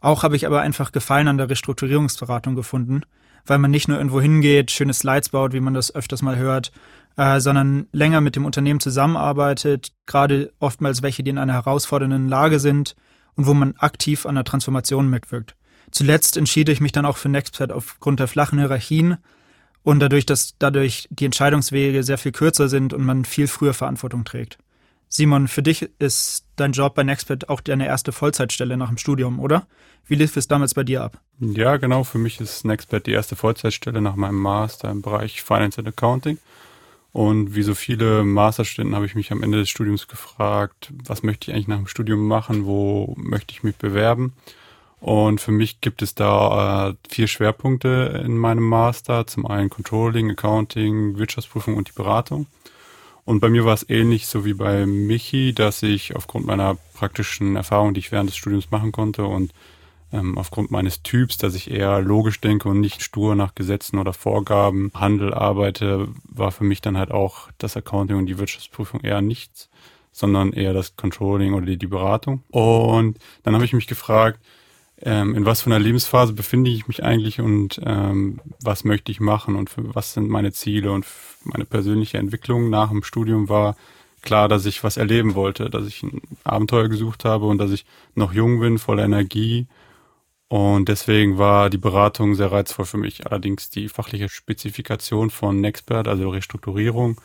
Auch 0.00 0.22
habe 0.22 0.36
ich 0.36 0.46
aber 0.46 0.60
einfach 0.62 0.90
Gefallen 0.90 1.28
an 1.28 1.38
der 1.38 1.50
Restrukturierungsberatung 1.50 2.54
gefunden, 2.54 3.02
weil 3.44 3.58
man 3.58 3.70
nicht 3.70 3.88
nur 3.88 3.98
irgendwo 3.98 4.20
hingeht, 4.20 4.70
schöne 4.70 4.94
Slides 4.94 5.30
baut, 5.30 5.52
wie 5.52 5.60
man 5.60 5.74
das 5.74 5.94
öfters 5.94 6.22
mal 6.22 6.36
hört, 6.36 6.72
äh, 7.16 7.40
sondern 7.40 7.88
länger 7.92 8.20
mit 8.20 8.36
dem 8.36 8.46
Unternehmen 8.46 8.80
zusammenarbeitet, 8.80 9.92
gerade 10.06 10.52
oftmals 10.60 11.02
welche, 11.02 11.22
die 11.22 11.30
in 11.30 11.38
einer 11.38 11.54
herausfordernden 11.54 12.28
Lage 12.28 12.58
sind 12.58 12.94
und 13.34 13.46
wo 13.46 13.54
man 13.54 13.76
aktiv 13.76 14.24
an 14.24 14.34
der 14.34 14.44
Transformation 14.44 15.10
mitwirkt. 15.10 15.57
Zuletzt 15.90 16.36
entschied 16.36 16.68
ich 16.68 16.80
mich 16.80 16.92
dann 16.92 17.06
auch 17.06 17.16
für 17.16 17.28
Nextpad 17.28 17.72
aufgrund 17.72 18.20
der 18.20 18.28
flachen 18.28 18.58
Hierarchien 18.58 19.18
und 19.82 20.00
dadurch, 20.00 20.26
dass 20.26 20.54
dadurch 20.58 21.08
die 21.10 21.24
Entscheidungswege 21.24 22.02
sehr 22.02 22.18
viel 22.18 22.32
kürzer 22.32 22.68
sind 22.68 22.92
und 22.92 23.04
man 23.04 23.24
viel 23.24 23.48
früher 23.48 23.74
Verantwortung 23.74 24.24
trägt. 24.24 24.58
Simon, 25.08 25.48
für 25.48 25.62
dich 25.62 25.88
ist 25.98 26.44
dein 26.56 26.72
Job 26.72 26.94
bei 26.94 27.02
Nextpad 27.02 27.48
auch 27.48 27.62
deine 27.62 27.86
erste 27.86 28.12
Vollzeitstelle 28.12 28.76
nach 28.76 28.88
dem 28.88 28.98
Studium, 28.98 29.40
oder? 29.40 29.66
Wie 30.06 30.16
lief 30.16 30.36
es 30.36 30.48
damals 30.48 30.74
bei 30.74 30.84
dir 30.84 31.02
ab? 31.02 31.20
Ja, 31.40 31.78
genau. 31.78 32.04
Für 32.04 32.18
mich 32.18 32.40
ist 32.40 32.64
Nextpad 32.64 33.06
die 33.06 33.12
erste 33.12 33.36
Vollzeitstelle 33.36 34.02
nach 34.02 34.16
meinem 34.16 34.38
Master 34.38 34.90
im 34.90 35.00
Bereich 35.00 35.42
Finance 35.42 35.78
and 35.78 35.88
Accounting. 35.88 36.38
Und 37.12 37.54
wie 37.54 37.62
so 37.62 37.74
viele 37.74 38.22
Masterstudenten 38.22 38.94
habe 38.94 39.06
ich 39.06 39.14
mich 39.14 39.32
am 39.32 39.42
Ende 39.42 39.58
des 39.58 39.70
Studiums 39.70 40.08
gefragt, 40.08 40.92
was 41.04 41.22
möchte 41.22 41.50
ich 41.50 41.54
eigentlich 41.54 41.68
nach 41.68 41.78
dem 41.78 41.86
Studium 41.86 42.26
machen, 42.26 42.66
wo 42.66 43.14
möchte 43.16 43.52
ich 43.52 43.62
mich 43.62 43.76
bewerben? 43.76 44.34
Und 45.00 45.40
für 45.40 45.52
mich 45.52 45.80
gibt 45.80 46.02
es 46.02 46.14
da 46.14 46.90
äh, 46.90 46.94
vier 47.08 47.28
Schwerpunkte 47.28 48.22
in 48.24 48.36
meinem 48.36 48.68
Master. 48.68 49.26
Zum 49.26 49.46
einen 49.46 49.70
Controlling, 49.70 50.30
Accounting, 50.30 51.18
Wirtschaftsprüfung 51.18 51.76
und 51.76 51.88
die 51.88 51.92
Beratung. 51.92 52.46
Und 53.24 53.40
bei 53.40 53.50
mir 53.50 53.64
war 53.64 53.74
es 53.74 53.88
ähnlich 53.88 54.26
so 54.26 54.44
wie 54.44 54.54
bei 54.54 54.86
Michi, 54.86 55.52
dass 55.52 55.82
ich 55.82 56.16
aufgrund 56.16 56.46
meiner 56.46 56.78
praktischen 56.94 57.56
Erfahrung, 57.56 57.92
die 57.92 58.00
ich 58.00 58.10
während 58.10 58.30
des 58.30 58.36
Studiums 58.38 58.70
machen 58.70 58.90
konnte 58.90 59.24
und 59.24 59.52
ähm, 60.12 60.38
aufgrund 60.38 60.70
meines 60.70 61.02
Typs, 61.02 61.36
dass 61.36 61.54
ich 61.54 61.70
eher 61.70 62.00
logisch 62.00 62.40
denke 62.40 62.70
und 62.70 62.80
nicht 62.80 63.02
stur 63.02 63.34
nach 63.34 63.54
Gesetzen 63.54 63.98
oder 63.98 64.14
Vorgaben 64.14 64.90
Handel 64.94 65.34
arbeite, 65.34 66.08
war 66.24 66.50
für 66.52 66.64
mich 66.64 66.80
dann 66.80 66.96
halt 66.96 67.10
auch 67.10 67.50
das 67.58 67.76
Accounting 67.76 68.16
und 68.16 68.26
die 68.26 68.38
Wirtschaftsprüfung 68.38 69.00
eher 69.02 69.20
nichts, 69.20 69.68
sondern 70.10 70.54
eher 70.54 70.72
das 70.72 70.96
Controlling 70.96 71.52
oder 71.52 71.66
die, 71.66 71.76
die 71.76 71.86
Beratung. 71.86 72.42
Und 72.48 73.18
dann 73.42 73.54
habe 73.54 73.66
ich 73.66 73.74
mich 73.74 73.86
gefragt, 73.86 74.40
ähm, 75.02 75.34
in 75.34 75.46
was 75.46 75.62
für 75.62 75.70
einer 75.70 75.78
Lebensphase 75.78 76.32
befinde 76.32 76.70
ich 76.70 76.88
mich 76.88 77.04
eigentlich 77.04 77.40
und 77.40 77.80
ähm, 77.84 78.40
was 78.62 78.84
möchte 78.84 79.12
ich 79.12 79.20
machen 79.20 79.56
und 79.56 79.70
für, 79.70 79.94
was 79.94 80.14
sind 80.14 80.28
meine 80.28 80.52
Ziele 80.52 80.92
und 80.92 81.06
meine 81.44 81.64
persönliche 81.64 82.18
Entwicklung 82.18 82.70
nach 82.70 82.90
dem 82.90 83.02
Studium 83.02 83.48
war 83.48 83.76
klar, 84.22 84.48
dass 84.48 84.66
ich 84.66 84.82
was 84.82 84.96
erleben 84.96 85.34
wollte, 85.34 85.70
dass 85.70 85.86
ich 85.86 86.02
ein 86.02 86.20
Abenteuer 86.44 86.88
gesucht 86.88 87.24
habe 87.24 87.46
und 87.46 87.58
dass 87.58 87.70
ich 87.70 87.86
noch 88.14 88.32
jung 88.32 88.60
bin, 88.60 88.78
voller 88.78 89.04
Energie 89.04 89.68
und 90.48 90.88
deswegen 90.88 91.36
war 91.36 91.68
die 91.68 91.78
Beratung 91.78 92.34
sehr 92.34 92.50
reizvoll 92.50 92.86
für 92.86 92.96
mich. 92.96 93.26
Allerdings 93.26 93.68
die 93.68 93.88
fachliche 93.88 94.30
Spezifikation 94.30 95.30
von 95.30 95.60
Nexpert, 95.60 96.08
also 96.08 96.30
Restrukturierung, 96.30 97.20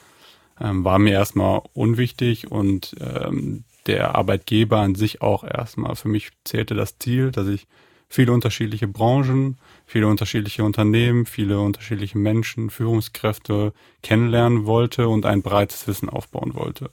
ähm, 0.59 0.83
war 0.83 0.99
mir 0.99 1.13
erstmal 1.13 1.61
unwichtig 1.73 2.51
und 2.51 2.95
ähm, 2.99 3.63
der 3.85 4.15
Arbeitgeber 4.15 4.79
an 4.79 4.95
sich 4.95 5.21
auch 5.21 5.43
erstmal. 5.43 5.95
Für 5.95 6.07
mich 6.07 6.31
zählte 6.43 6.75
das 6.75 6.97
Ziel, 6.99 7.31
dass 7.31 7.47
ich 7.47 7.67
viele 8.09 8.31
unterschiedliche 8.31 8.87
Branchen, 8.87 9.57
viele 9.85 10.07
unterschiedliche 10.07 10.63
Unternehmen, 10.63 11.25
viele 11.25 11.59
unterschiedliche 11.59 12.17
Menschen, 12.17 12.69
Führungskräfte 12.69 13.73
kennenlernen 14.01 14.65
wollte 14.65 15.07
und 15.07 15.25
ein 15.25 15.41
breites 15.41 15.87
Wissen 15.87 16.09
aufbauen 16.09 16.53
wollte. 16.53 16.91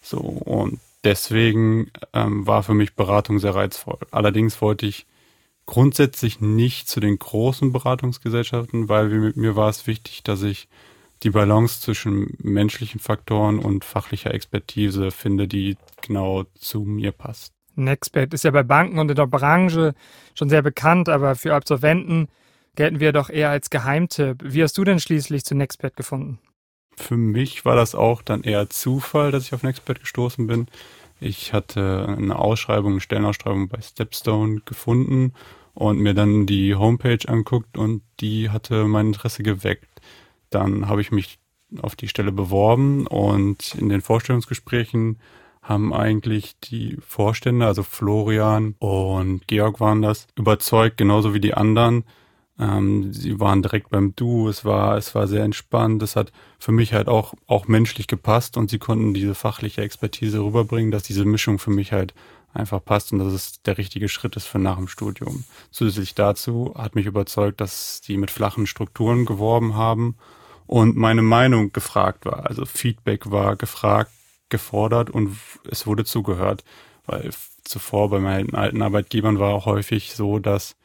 So, 0.00 0.18
und 0.18 0.78
deswegen 1.02 1.90
ähm, 2.12 2.46
war 2.46 2.62
für 2.62 2.74
mich 2.74 2.94
Beratung 2.94 3.38
sehr 3.40 3.54
reizvoll. 3.54 3.98
Allerdings 4.12 4.60
wollte 4.60 4.86
ich 4.86 5.06
grundsätzlich 5.66 6.40
nicht 6.40 6.88
zu 6.88 7.00
den 7.00 7.18
großen 7.18 7.72
Beratungsgesellschaften, 7.72 8.88
weil 8.88 9.32
mir 9.34 9.56
war 9.56 9.68
es 9.68 9.86
wichtig, 9.88 10.22
dass 10.22 10.42
ich 10.42 10.68
die 11.22 11.30
Balance 11.30 11.80
zwischen 11.80 12.36
menschlichen 12.38 13.00
Faktoren 13.00 13.58
und 13.58 13.84
fachlicher 13.84 14.34
Expertise 14.34 15.10
finde, 15.10 15.48
die 15.48 15.76
genau 16.02 16.44
zu 16.54 16.80
mir 16.82 17.12
passt. 17.12 17.52
Nexpert 17.74 18.32
ist 18.34 18.44
ja 18.44 18.50
bei 18.50 18.62
Banken 18.62 18.98
und 18.98 19.10
in 19.10 19.16
der 19.16 19.26
Branche 19.26 19.94
schon 20.34 20.48
sehr 20.48 20.62
bekannt, 20.62 21.08
aber 21.08 21.34
für 21.34 21.54
Absolventen 21.54 22.28
gelten 22.74 23.00
wir 23.00 23.12
doch 23.12 23.30
eher 23.30 23.50
als 23.50 23.70
Geheimtipp. 23.70 24.42
Wie 24.42 24.62
hast 24.62 24.76
du 24.78 24.84
denn 24.84 25.00
schließlich 25.00 25.44
zu 25.44 25.54
Nexpert 25.54 25.96
gefunden? 25.96 26.38
Für 26.96 27.16
mich 27.16 27.64
war 27.64 27.76
das 27.76 27.94
auch 27.94 28.22
dann 28.22 28.42
eher 28.42 28.70
Zufall, 28.70 29.30
dass 29.30 29.44
ich 29.44 29.54
auf 29.54 29.62
Nexpert 29.62 30.00
gestoßen 30.00 30.46
bin. 30.46 30.66
Ich 31.20 31.52
hatte 31.52 32.14
eine 32.16 32.38
Ausschreibung, 32.38 32.92
eine 32.92 33.00
Stellenausschreibung 33.00 33.68
bei 33.68 33.80
Stepstone 33.80 34.60
gefunden 34.64 35.32
und 35.74 35.98
mir 35.98 36.14
dann 36.14 36.46
die 36.46 36.74
Homepage 36.74 37.26
anguckt 37.26 37.76
und 37.76 38.02
die 38.20 38.50
hatte 38.50 38.84
mein 38.84 39.08
Interesse 39.08 39.42
geweckt. 39.42 39.88
Dann 40.50 40.88
habe 40.88 41.00
ich 41.00 41.10
mich 41.10 41.38
auf 41.82 41.96
die 41.96 42.08
Stelle 42.08 42.32
beworben 42.32 43.06
und 43.06 43.74
in 43.74 43.88
den 43.88 44.00
Vorstellungsgesprächen 44.00 45.18
haben 45.62 45.92
eigentlich 45.92 46.58
die 46.60 46.96
Vorstände, 47.00 47.66
also 47.66 47.82
Florian 47.82 48.76
und 48.78 49.48
Georg 49.48 49.80
waren 49.80 50.00
das, 50.00 50.28
überzeugt, 50.36 50.96
genauso 50.96 51.34
wie 51.34 51.40
die 51.40 51.54
anderen. 51.54 52.04
Ähm, 52.58 53.12
sie 53.12 53.38
waren 53.40 53.62
direkt 53.62 53.90
beim 53.90 54.14
Du, 54.14 54.48
es 54.48 54.64
war, 54.64 54.96
es 54.96 55.14
war 55.14 55.26
sehr 55.26 55.44
entspannt, 55.44 56.02
es 56.02 56.16
hat 56.16 56.32
für 56.58 56.72
mich 56.72 56.94
halt 56.94 57.08
auch, 57.08 57.34
auch 57.46 57.68
menschlich 57.68 58.06
gepasst 58.06 58.56
und 58.56 58.70
sie 58.70 58.78
konnten 58.78 59.12
diese 59.12 59.34
fachliche 59.34 59.82
Expertise 59.82 60.38
rüberbringen, 60.42 60.90
dass 60.90 61.02
diese 61.02 61.24
Mischung 61.24 61.58
für 61.58 61.70
mich 61.70 61.92
halt 61.92 62.14
einfach 62.56 62.84
passt 62.84 63.12
und 63.12 63.18
dass 63.18 63.32
es 63.32 63.62
der 63.62 63.78
richtige 63.78 64.08
Schritt 64.08 64.36
ist 64.36 64.46
für 64.46 64.58
nach 64.58 64.76
dem 64.76 64.88
Studium. 64.88 65.44
Zusätzlich 65.70 66.14
dazu 66.14 66.74
hat 66.76 66.94
mich 66.94 67.06
überzeugt, 67.06 67.60
dass 67.60 68.00
die 68.00 68.16
mit 68.16 68.30
flachen 68.30 68.66
Strukturen 68.66 69.26
geworben 69.26 69.76
haben 69.76 70.16
und 70.66 70.96
meine 70.96 71.22
Meinung 71.22 71.72
gefragt 71.72 72.24
war. 72.24 72.46
Also 72.46 72.64
Feedback 72.64 73.30
war 73.30 73.56
gefragt, 73.56 74.10
gefordert 74.48 75.10
und 75.10 75.36
es 75.68 75.86
wurde 75.86 76.04
zugehört, 76.04 76.64
weil 77.06 77.30
zuvor 77.64 78.10
bei 78.10 78.20
meinen 78.20 78.54
alten 78.54 78.82
Arbeitgebern 78.82 79.38
war 79.38 79.54
auch 79.54 79.66
häufig 79.66 80.14
so, 80.14 80.38
dass 80.38 80.76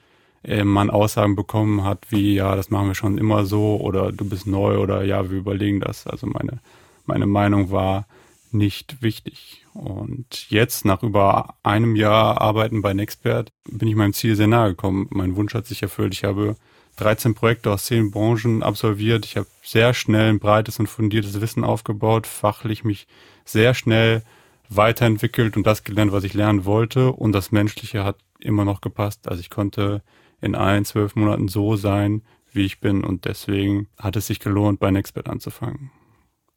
äh, 0.43 0.63
man 0.63 0.89
Aussagen 0.89 1.35
bekommen 1.35 1.83
hat, 1.83 2.07
wie 2.09 2.35
ja, 2.35 2.55
das 2.55 2.71
machen 2.71 2.87
wir 2.87 2.95
schon 2.95 3.17
immer 3.19 3.45
so 3.45 3.77
oder 3.79 4.11
du 4.11 4.27
bist 4.27 4.47
neu 4.47 4.79
oder 4.79 5.03
ja, 5.03 5.29
wir 5.29 5.37
überlegen 5.37 5.79
das. 5.79 6.07
Also 6.07 6.27
meine 6.27 6.59
meine 7.05 7.25
Meinung 7.25 7.71
war 7.71 8.05
nicht 8.53 9.01
wichtig. 9.01 9.65
Und 9.73 10.49
jetzt, 10.49 10.85
nach 10.85 11.03
über 11.03 11.55
einem 11.63 11.95
Jahr 11.95 12.41
Arbeiten 12.41 12.81
bei 12.81 12.93
Nexpert, 12.93 13.51
bin 13.69 13.87
ich 13.87 13.95
meinem 13.95 14.13
Ziel 14.13 14.35
sehr 14.35 14.47
nahe 14.47 14.69
gekommen. 14.69 15.07
Mein 15.11 15.35
Wunsch 15.35 15.53
hat 15.53 15.65
sich 15.65 15.81
erfüllt. 15.81 16.13
Ich 16.13 16.23
habe 16.23 16.55
13 16.97 17.33
Projekte 17.33 17.71
aus 17.71 17.85
10 17.85 18.11
Branchen 18.11 18.63
absolviert. 18.63 19.25
Ich 19.25 19.37
habe 19.37 19.47
sehr 19.63 19.93
schnell 19.93 20.29
ein 20.29 20.39
breites 20.39 20.79
und 20.79 20.87
fundiertes 20.87 21.39
Wissen 21.41 21.63
aufgebaut, 21.63 22.27
fachlich 22.27 22.83
mich 22.83 23.07
sehr 23.45 23.73
schnell 23.73 24.23
weiterentwickelt 24.69 25.57
und 25.57 25.67
das 25.67 25.83
gelernt, 25.83 26.11
was 26.11 26.23
ich 26.23 26.33
lernen 26.33 26.65
wollte. 26.65 27.11
Und 27.11 27.31
das 27.33 27.51
Menschliche 27.51 28.03
hat 28.03 28.17
immer 28.39 28.65
noch 28.65 28.81
gepasst. 28.81 29.27
Also 29.27 29.41
ich 29.41 29.49
konnte 29.49 30.01
in 30.41 30.55
allen 30.55 30.85
zwölf 30.85 31.15
Monaten 31.15 31.47
so 31.47 31.75
sein, 31.75 32.21
wie 32.51 32.65
ich 32.65 32.79
bin. 32.79 33.03
Und 33.03 33.25
deswegen 33.25 33.87
hat 33.97 34.15
es 34.15 34.27
sich 34.27 34.39
gelohnt, 34.39 34.79
bei 34.79 34.91
Nexpert 34.91 35.29
anzufangen. 35.29 35.91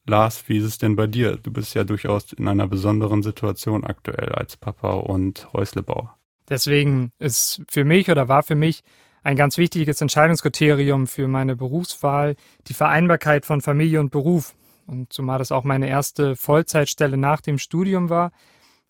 Lars, 0.07 0.45
wie 0.49 0.59
ist 0.59 0.65
es 0.65 0.79
denn 0.79 0.97
bei 0.97 1.07
dir? 1.07 1.37
Du 1.37 1.51
bist 1.51 1.75
ja 1.75 1.85
durchaus 1.85 2.33
in 2.33 2.47
einer 2.47 2.69
besonderen 2.69 3.23
Situation 3.23 3.85
aktuell 3.85 4.33
als 4.33 4.57
Papa 4.57 4.93
und 4.93 5.53
Häuslebauer. 5.53 6.17
Deswegen 6.49 7.11
ist 7.19 7.63
für 7.69 7.85
mich 7.85 8.11
oder 8.11 8.29
war 8.29 8.43
für 8.43 8.55
mich 8.55 8.83
ein 9.23 9.37
ganz 9.37 9.57
wichtiges 9.57 10.01
Entscheidungskriterium 10.03 11.07
für 11.07 11.27
meine 11.27 11.57
Berufswahl 11.57 12.37
die 12.67 12.75
Vereinbarkeit 12.75 13.47
von 13.47 13.63
Familie 13.63 14.01
und 14.01 14.11
Beruf. 14.11 14.55
Und 14.87 15.11
zumal 15.13 15.39
das 15.39 15.51
auch 15.51 15.65
meine 15.65 15.89
erste 15.89 16.37
Vollzeitstelle 16.37 17.17
nach 17.17 17.41
dem 17.41 17.57
Studium 17.59 18.11
war, 18.11 18.33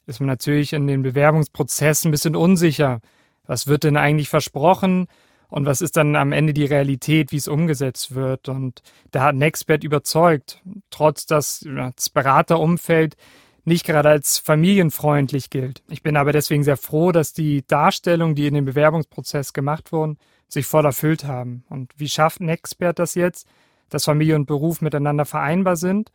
ist 0.06 0.18
man 0.18 0.26
natürlich 0.26 0.72
in 0.72 0.88
den 0.88 1.02
Bewerbungsprozessen 1.02 2.08
ein 2.08 2.12
bisschen 2.12 2.34
unsicher. 2.34 3.00
Was 3.46 3.68
wird 3.68 3.84
denn 3.84 3.96
eigentlich 3.96 4.28
versprochen? 4.28 5.06
Und 5.48 5.66
was 5.66 5.80
ist 5.80 5.96
dann 5.96 6.16
am 6.16 6.32
Ende 6.32 6.52
die 6.52 6.64
Realität, 6.64 7.32
wie 7.32 7.36
es 7.36 7.48
umgesetzt 7.48 8.14
wird? 8.14 8.48
Und 8.48 8.82
da 9.10 9.22
hat 9.22 9.36
Nextbert 9.36 9.84
überzeugt, 9.84 10.62
trotz 10.90 11.26
dass 11.26 11.66
das 11.66 12.10
Beraterumfeld 12.10 13.16
nicht 13.64 13.86
gerade 13.86 14.10
als 14.10 14.38
familienfreundlich 14.38 15.50
gilt. 15.50 15.82
Ich 15.88 16.02
bin 16.02 16.16
aber 16.16 16.32
deswegen 16.32 16.64
sehr 16.64 16.76
froh, 16.76 17.12
dass 17.12 17.32
die 17.32 17.66
Darstellungen, 17.66 18.34
die 18.34 18.46
in 18.46 18.54
dem 18.54 18.64
Bewerbungsprozess 18.66 19.52
gemacht 19.52 19.92
wurden, 19.92 20.18
sich 20.48 20.66
voll 20.66 20.84
erfüllt 20.84 21.24
haben. 21.24 21.64
Und 21.70 21.92
wie 21.96 22.08
schafft 22.08 22.40
Nexpert 22.40 22.98
das 22.98 23.14
jetzt, 23.14 23.46
dass 23.88 24.04
Familie 24.04 24.36
und 24.36 24.46
Beruf 24.46 24.80
miteinander 24.80 25.24
vereinbar 25.24 25.76
sind? 25.76 26.10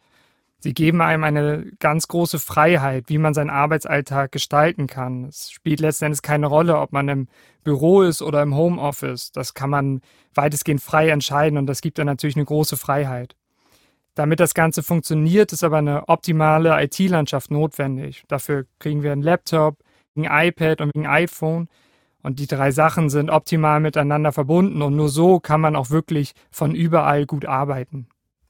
Sie 0.62 0.74
geben 0.74 1.02
einem 1.02 1.24
eine 1.24 1.72
ganz 1.80 2.10
große 2.10 2.38
Freiheit, 2.38 3.06
wie 3.08 3.18
man 3.18 3.34
seinen 3.34 3.50
Arbeitsalltag 3.50 4.34
gestalten 4.34 4.88
kann. 4.88 5.24
Es 5.24 5.52
spielt 5.52 5.80
letztendlich 5.80 6.22
keine 6.22 6.48
Rolle, 6.48 6.78
ob 6.80 6.92
man 6.92 7.08
im 7.08 7.28
Büro 7.64 8.02
ist 8.02 8.22
oder 8.22 8.42
im 8.42 8.56
Homeoffice. 8.56 9.32
Das 9.32 9.54
kann 9.54 9.70
man 9.70 10.02
weitestgehend 10.34 10.82
frei 10.82 11.10
entscheiden 11.10 11.58
und 11.58 11.66
das 11.66 11.82
gibt 11.82 11.98
dann 11.98 12.08
natürlich 12.08 12.36
eine 12.36 12.46
große 12.46 12.76
Freiheit. 12.76 13.38
Damit 14.16 14.42
das 14.42 14.54
Ganze 14.54 14.84
funktioniert, 14.84 15.54
ist 15.54 15.64
aber 15.64 15.78
eine 15.78 16.10
optimale 16.10 16.84
IT-Landschaft 16.84 17.52
notwendig. 17.52 18.26
Dafür 18.28 18.66
kriegen 18.78 19.02
wir 19.02 19.14
einen 19.14 19.22
Laptop, 19.22 19.78
ein 20.18 20.26
iPad 20.26 20.82
und 20.82 20.94
ein 20.94 21.06
iPhone. 21.06 21.70
Und 22.22 22.40
die 22.40 22.48
drei 22.48 22.72
Sachen 22.72 23.10
sind 23.10 23.30
optimal 23.30 23.80
miteinander 23.80 24.34
verbunden 24.34 24.82
und 24.82 24.94
nur 24.98 25.08
so 25.08 25.40
kann 25.40 25.62
man 25.62 25.78
auch 25.78 25.90
wirklich 25.90 26.34
von 26.52 26.76
überall 26.76 27.26
gut 27.26 27.46
arbeiten. 27.46 28.10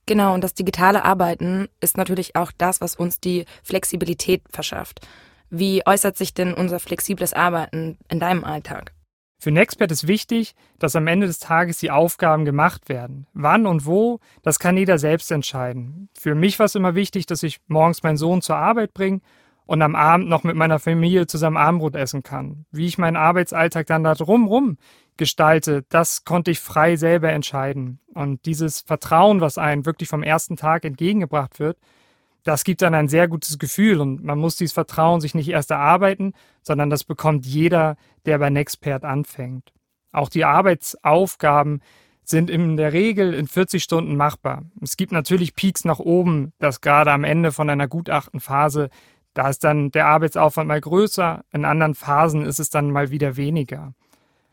Genau, 0.10 0.34
und 0.34 0.44
das 0.44 0.56
digitale 0.56 1.06
Arbeiten 1.06 1.68
ist 1.82 1.96
natürlich 1.96 2.36
auch 2.36 2.51
das, 2.58 2.82
was 2.82 2.96
uns 2.96 3.20
die 3.20 3.46
Flexibilität 3.62 4.42
verschafft. 4.50 5.08
Wie 5.51 5.86
äußert 5.86 6.18
sich 6.18 6.34
denn 6.34 6.56
unser 6.56 6.80
flexibles 6.80 7.32
Arbeiten 7.34 8.00
in 8.10 8.20
deinem 8.20 8.44
Alltag? 8.44 8.96
Für 9.39 9.51
Nexpert 9.51 9.92
ist 9.92 10.08
wichtig, 10.08 10.56
dass 10.80 10.96
am 10.96 11.06
Ende 11.06 11.28
des 11.28 11.38
Tages 11.38 11.78
die 11.78 11.92
Aufgaben 11.92 12.44
gemacht 12.44 12.89
werden. 12.89 13.28
Wann 13.34 13.68
und 13.68 13.86
wo, 13.86 14.20
das 14.42 14.58
kann 14.58 14.78
jeder 14.78 14.98
selbst 14.98 15.30
entscheiden. 15.30 16.10
Für 16.18 16.34
mich 16.34 16.58
war 16.58 16.66
es 16.66 16.74
immer 16.74 16.96
wichtig, 16.96 17.28
dass 17.28 17.44
ich 17.44 17.60
morgens 17.68 18.01
meinen 18.01 18.18
Sohn 18.18 18.42
zur 18.42 18.56
Arbeit 18.56 18.96
bringe 18.96 19.22
und 19.70 19.84
am 19.84 19.94
Abend 19.94 20.28
noch 20.28 20.44
mit 20.44 20.56
meiner 20.56 20.80
Familie 20.80 21.28
zusammen 21.28 21.56
Abendbrot 21.56 21.96
essen 21.96 22.24
kann. 22.24 22.66
Wie 22.72 22.88
ich 22.88 22.98
meinen 22.98 23.16
Arbeitsalltag 23.16 23.86
dann 23.86 24.04
da 24.04 24.16
drumrum 24.16 24.80
gestalte, 25.16 25.86
das 25.90 26.26
konnte 26.26 26.50
ich 26.50 26.60
frei 26.60 26.96
selber 26.96 27.32
entscheiden. 27.32 28.00
Und 28.16 28.48
dieses 28.48 28.80
Vertrauen, 28.80 29.42
was 29.42 29.60
einem 29.60 29.86
wirklich 29.86 30.10
vom 30.10 30.24
ersten 30.24 30.58
Tag 30.58 30.86
entgegengebracht 30.86 31.60
wird, 31.60 31.78
das 32.42 32.64
gibt 32.64 32.82
dann 32.82 32.96
ein 32.96 33.10
sehr 33.10 33.28
gutes 33.28 33.60
Gefühl 33.60 34.02
und 34.02 34.24
man 34.24 34.40
muss 34.40 34.56
dieses 34.56 34.74
Vertrauen 34.74 35.22
sich 35.22 35.36
nicht 35.36 35.50
erst 35.50 35.70
erarbeiten, 35.70 36.34
sondern 36.64 36.90
das 36.90 37.04
bekommt 37.04 37.46
jeder, 37.46 37.96
der 38.26 38.40
bei 38.40 38.50
Nexpert 38.50 39.06
anfängt. 39.06 39.72
Auch 40.12 40.30
die 40.30 40.46
Arbeitsaufgaben 40.46 41.82
sind 42.24 42.50
in 42.50 42.76
der 42.76 42.92
Regel 42.92 43.36
in 43.36 43.46
40 43.48 43.84
Stunden 43.84 44.16
machbar. 44.16 44.64
Es 44.82 44.98
gibt 44.98 45.12
natürlich 45.12 45.54
Peaks 45.54 45.86
nach 45.86 46.00
oben, 46.00 46.54
dass 46.58 46.82
gerade 46.82 47.12
am 47.12 47.24
Ende 47.24 47.52
von 47.52 47.70
einer 47.70 47.88
Gutachtenphase, 47.88 48.90
da 49.34 49.50
ist 49.50 49.64
dann 49.64 49.92
der 49.92 50.08
Arbeitsaufwand 50.08 50.68
mal 50.68 50.82
größer, 50.82 51.44
in 51.52 51.66
anderen 51.66 51.96
Phasen 51.96 52.46
ist 52.46 52.60
es 52.60 52.70
dann 52.70 52.92
mal 52.92 53.12
wieder 53.12 53.38
weniger. 53.38 53.94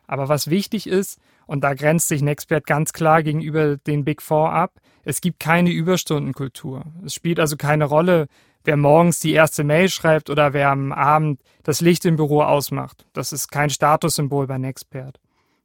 Aber 0.07 0.29
was 0.29 0.51
wichtig 0.51 0.87
ist, 0.87 1.19
und 1.47 1.63
da 1.63 1.75
grenzt 1.75 2.09
sich 2.09 2.23
Nexpert 2.23 2.67
ganz 2.67 2.93
klar 2.93 3.23
gegenüber 3.23 3.77
den 3.77 4.05
Big 4.05 4.21
Four 4.21 4.53
ab, 4.53 4.73
es 5.05 5.21
gibt 5.21 5.39
keine 5.41 5.71
Überstundenkultur. 5.71 6.83
Es 7.05 7.15
spielt 7.15 7.39
also 7.39 7.57
keine 7.57 7.85
Rolle, 7.85 8.27
wer 8.65 8.77
morgens 8.77 9.21
die 9.21 9.33
erste 9.33 9.63
Mail 9.63 9.89
schreibt 9.89 10.29
oder 10.29 10.53
wer 10.53 10.71
am 10.71 10.93
Abend 10.93 11.41
das 11.63 11.81
Licht 11.81 12.05
im 12.05 12.17
Büro 12.17 12.43
ausmacht. 12.43 13.07
Das 13.13 13.33
ist 13.33 13.51
kein 13.51 13.71
Statussymbol 13.71 14.49
bei 14.49 14.59
Nexpert. 14.59 15.21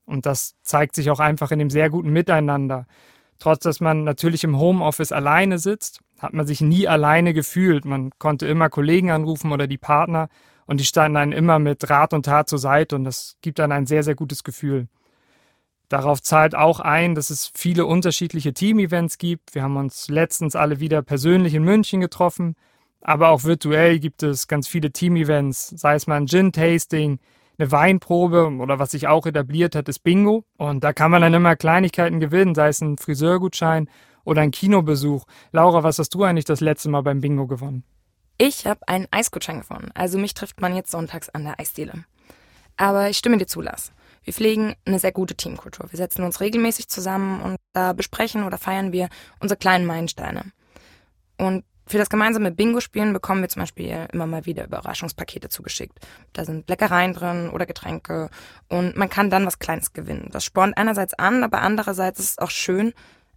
Und 0.05 0.25
das 0.25 0.55
zeigt 0.61 0.95
sich 0.95 1.09
auch 1.09 1.19
einfach 1.19 1.51
in 1.51 1.59
dem 1.59 1.69
sehr 1.69 1.89
guten 1.89 2.11
Miteinander. 2.11 2.85
Trotz 3.39 3.63
dass 3.63 3.79
man 3.79 4.03
natürlich 4.03 4.43
im 4.43 4.59
Homeoffice 4.59 5.11
alleine 5.11 5.57
sitzt, 5.57 6.01
hat 6.21 6.33
man 6.33 6.45
sich 6.45 6.61
nie 6.61 6.87
alleine 6.87 7.33
gefühlt. 7.33 7.83
Man 7.83 8.11
konnte 8.19 8.45
immer 8.47 8.69
Kollegen 8.69 9.09
anrufen 9.09 9.51
oder 9.51 9.65
die 9.65 9.79
Partner 9.79 10.29
und 10.67 10.79
die 10.79 10.85
standen 10.85 11.17
einen 11.17 11.31
immer 11.31 11.57
mit 11.57 11.89
Rat 11.89 12.13
und 12.13 12.25
Tat 12.25 12.47
zur 12.47 12.59
Seite 12.59 12.95
und 12.95 13.03
das 13.03 13.37
gibt 13.41 13.57
dann 13.57 13.71
ein 13.71 13.87
sehr, 13.87 14.03
sehr 14.03 14.15
gutes 14.15 14.43
Gefühl. 14.43 14.87
Darauf 15.89 16.21
zahlt 16.21 16.55
auch 16.55 16.79
ein, 16.79 17.15
dass 17.15 17.31
es 17.31 17.51
viele 17.53 17.85
unterschiedliche 17.85 18.53
Team-Events 18.53 19.17
gibt. 19.17 19.55
Wir 19.55 19.63
haben 19.63 19.75
uns 19.75 20.07
letztens 20.09 20.55
alle 20.55 20.79
wieder 20.79 21.01
persönlich 21.01 21.53
in 21.55 21.63
München 21.63 21.99
getroffen, 21.99 22.55
aber 23.01 23.29
auch 23.29 23.43
virtuell 23.43 23.99
gibt 23.99 24.21
es 24.23 24.47
ganz 24.47 24.67
viele 24.67 24.91
Team-Events, 24.91 25.69
sei 25.69 25.95
es 25.95 26.07
mal 26.07 26.17
ein 26.17 26.27
Gin-Tasting, 26.27 27.19
eine 27.57 27.71
Weinprobe 27.71 28.55
oder 28.59 28.79
was 28.79 28.91
sich 28.91 29.07
auch 29.07 29.25
etabliert 29.25 29.75
hat, 29.75 29.89
ist 29.89 29.99
Bingo. 29.99 30.45
Und 30.57 30.83
da 30.83 30.93
kann 30.93 31.11
man 31.11 31.23
dann 31.23 31.33
immer 31.33 31.55
Kleinigkeiten 31.55 32.19
gewinnen, 32.19 32.55
sei 32.55 32.69
es 32.69 32.79
ein 32.79 32.97
Friseurgutschein 32.97 33.89
oder 34.23 34.41
ein 34.41 34.51
Kinobesuch. 34.51 35.25
Laura, 35.51 35.83
was 35.83 35.99
hast 35.99 36.13
du 36.13 36.23
eigentlich 36.23 36.45
das 36.45 36.61
letzte 36.61 36.89
Mal 36.89 37.01
beim 37.01 37.21
Bingo 37.21 37.47
gewonnen? 37.47 37.83
Ich 38.37 38.65
habe 38.65 38.87
einen 38.87 39.07
Eisgutschein 39.11 39.61
gewonnen. 39.61 39.91
Also 39.93 40.17
mich 40.17 40.33
trifft 40.33 40.61
man 40.61 40.75
jetzt 40.75 40.91
sonntags 40.91 41.29
an 41.29 41.43
der 41.43 41.59
Eisdiele. 41.59 42.05
Aber 42.77 43.09
ich 43.09 43.17
stimme 43.17 43.37
dir 43.37 43.45
zu, 43.45 43.61
Lars. 43.61 43.91
Wir 44.23 44.33
pflegen 44.33 44.75
eine 44.85 44.99
sehr 44.99 45.11
gute 45.11 45.35
Teamkultur. 45.35 45.91
Wir 45.91 45.97
setzen 45.97 46.23
uns 46.23 46.41
regelmäßig 46.41 46.87
zusammen 46.87 47.41
und 47.41 47.57
da 47.73 47.93
besprechen 47.93 48.43
oder 48.43 48.57
feiern 48.57 48.91
wir 48.91 49.09
unsere 49.39 49.57
kleinen 49.57 49.85
Meilensteine. 49.85 50.51
Und 51.37 51.63
für 51.87 51.97
das 51.97 52.09
gemeinsame 52.09 52.51
Bingo-Spielen 52.51 53.13
bekommen 53.13 53.41
wir 53.41 53.49
zum 53.49 53.63
Beispiel 53.63 54.07
immer 54.13 54.25
mal 54.25 54.45
wieder 54.45 54.63
Überraschungspakete 54.65 55.49
zugeschickt. 55.49 55.99
Da 56.33 56.45
sind 56.45 56.69
Leckereien 56.69 57.13
drin 57.13 57.49
oder 57.49 57.65
Getränke 57.65 58.29
und 58.69 58.95
man 58.95 59.09
kann 59.09 59.29
dann 59.29 59.45
was 59.45 59.59
Kleines 59.59 59.91
gewinnen. 59.91 60.29
Das 60.31 60.45
spornt 60.45 60.77
einerseits 60.77 61.13
an, 61.15 61.43
aber 61.43 61.61
andererseits 61.61 62.19
ist 62.19 62.29
es 62.29 62.37
auch 62.37 62.51
schön, 62.51 62.93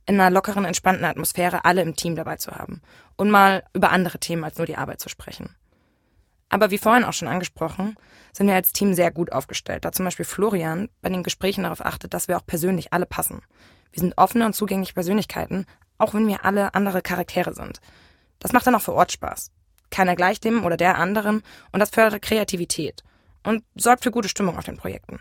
in 0.06 0.20
einer 0.20 0.30
lockeren, 0.30 0.64
entspannten 0.64 1.04
Atmosphäre 1.04 1.64
alle 1.64 1.82
im 1.82 1.96
Team 1.96 2.16
dabei 2.16 2.36
zu 2.36 2.52
haben 2.52 2.82
und 3.16 3.30
mal 3.30 3.64
über 3.72 3.90
andere 3.90 4.18
Themen 4.18 4.44
als 4.44 4.58
nur 4.58 4.66
die 4.66 4.76
Arbeit 4.76 5.00
zu 5.00 5.08
sprechen. 5.08 5.54
Aber 6.50 6.70
wie 6.70 6.78
vorhin 6.78 7.04
auch 7.04 7.12
schon 7.12 7.28
angesprochen, 7.28 7.96
sind 8.32 8.46
wir 8.46 8.54
als 8.54 8.72
Team 8.72 8.94
sehr 8.94 9.10
gut 9.10 9.32
aufgestellt, 9.32 9.84
da 9.84 9.92
zum 9.92 10.04
Beispiel 10.04 10.24
Florian 10.24 10.88
bei 11.02 11.08
den 11.08 11.22
Gesprächen 11.22 11.64
darauf 11.64 11.84
achtet, 11.84 12.14
dass 12.14 12.28
wir 12.28 12.36
auch 12.36 12.46
persönlich 12.46 12.92
alle 12.92 13.06
passen. 13.06 13.42
Wir 13.92 14.00
sind 14.00 14.18
offene 14.18 14.46
und 14.46 14.54
zugängliche 14.54 14.94
Persönlichkeiten, 14.94 15.66
auch 15.98 16.14
wenn 16.14 16.28
wir 16.28 16.44
alle 16.44 16.74
andere 16.74 17.02
Charaktere 17.02 17.54
sind. 17.54 17.80
Das 18.38 18.52
macht 18.52 18.66
dann 18.66 18.74
auch 18.74 18.82
vor 18.82 18.94
Ort 18.94 19.12
Spaß. 19.12 19.50
keiner 19.90 20.16
gleich 20.16 20.40
dem 20.40 20.64
oder 20.64 20.76
der 20.76 20.98
anderen 20.98 21.42
und 21.72 21.80
das 21.80 21.90
fördert 21.90 22.22
Kreativität 22.22 23.04
und 23.44 23.64
sorgt 23.76 24.02
für 24.02 24.10
gute 24.10 24.28
Stimmung 24.28 24.58
auf 24.58 24.64
den 24.64 24.76
Projekten. 24.76 25.20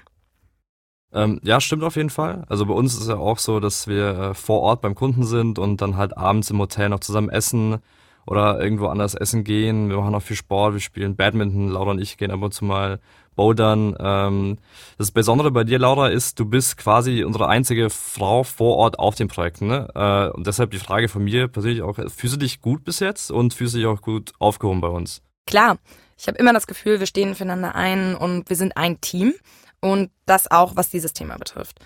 Ähm, 1.13 1.39
ja, 1.43 1.61
stimmt 1.61 1.83
auf 1.83 1.95
jeden 1.95 2.09
Fall. 2.09 2.43
Also 2.49 2.65
bei 2.65 2.73
uns 2.73 2.97
ist 2.97 3.07
ja 3.07 3.17
auch 3.17 3.37
so, 3.37 3.59
dass 3.59 3.87
wir 3.87 4.07
äh, 4.07 4.33
vor 4.33 4.61
Ort 4.61 4.81
beim 4.81 4.95
Kunden 4.95 5.23
sind 5.25 5.59
und 5.59 5.81
dann 5.81 5.95
halt 5.95 6.17
abends 6.17 6.49
im 6.49 6.59
Hotel 6.59 6.89
noch 6.89 6.99
zusammen 6.99 7.29
essen 7.29 7.77
oder 8.25 8.59
irgendwo 8.61 8.87
anders 8.87 9.13
essen 9.15 9.43
gehen. 9.43 9.89
Wir 9.89 9.97
machen 9.97 10.15
auch 10.15 10.21
viel 10.21 10.35
Sport, 10.35 10.73
wir 10.73 10.79
spielen 10.79 11.15
Badminton, 11.15 11.69
Laura 11.69 11.91
und 11.91 11.99
ich 11.99 12.17
gehen 12.17 12.31
ab 12.31 12.41
und 12.41 12.53
zu 12.53 12.65
mal 12.65 12.99
bouldern. 13.35 13.95
Ähm, 13.99 14.57
das 14.97 15.11
Besondere 15.11 15.51
bei 15.51 15.63
dir, 15.63 15.79
Laura, 15.79 16.09
ist, 16.09 16.39
du 16.39 16.45
bist 16.45 16.77
quasi 16.77 17.23
unsere 17.23 17.47
einzige 17.47 17.89
Frau 17.89 18.43
vor 18.43 18.77
Ort 18.77 18.99
auf 18.99 19.15
den 19.15 19.27
Projekten. 19.27 19.67
Ne? 19.67 19.89
Äh, 19.95 20.35
und 20.35 20.47
deshalb 20.47 20.71
die 20.71 20.79
Frage 20.79 21.09
von 21.09 21.23
mir 21.23 21.47
persönlich 21.47 21.81
auch, 21.81 21.95
fühlst 21.95 22.35
du 22.35 22.39
dich 22.39 22.61
gut 22.61 22.83
bis 22.83 22.99
jetzt 22.99 23.31
und 23.31 23.53
fühlst 23.53 23.75
du 23.75 23.79
dich 23.79 23.87
auch 23.87 24.01
gut 24.01 24.31
aufgehoben 24.39 24.81
bei 24.81 24.87
uns? 24.87 25.21
Klar, 25.45 25.77
ich 26.23 26.27
habe 26.29 26.37
immer 26.37 26.53
das 26.53 26.67
Gefühl, 26.67 27.01
wir 27.01 27.05
stehen 27.05 27.35
füreinander 27.35 27.75
ein 27.75 28.15
und 28.15 28.49
wir 28.49 28.55
sind 28.55 28.77
ein 28.77 29.01
Team. 29.01 29.33
Und 29.81 30.09
das 30.25 30.49
auch, 30.49 30.77
was 30.77 30.89
dieses 30.89 31.11
Thema 31.11 31.37
betrifft. 31.37 31.81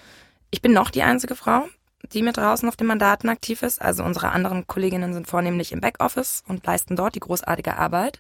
Ich 0.51 0.61
bin 0.61 0.73
noch 0.73 0.91
die 0.91 1.01
einzige 1.01 1.33
Frau, 1.35 1.65
die 2.13 2.21
mit 2.21 2.37
draußen 2.37 2.69
auf 2.69 2.75
den 2.75 2.85
Mandaten 2.85 3.29
aktiv 3.29 3.63
ist. 3.63 3.81
Also 3.81 4.03
unsere 4.03 4.29
anderen 4.29 4.67
Kolleginnen 4.67 5.15
sind 5.15 5.27
vornehmlich 5.27 5.71
im 5.71 5.81
Backoffice 5.81 6.43
und 6.47 6.63
leisten 6.67 6.95
dort 6.95 7.15
die 7.15 7.19
großartige 7.19 7.77
Arbeit. 7.77 8.19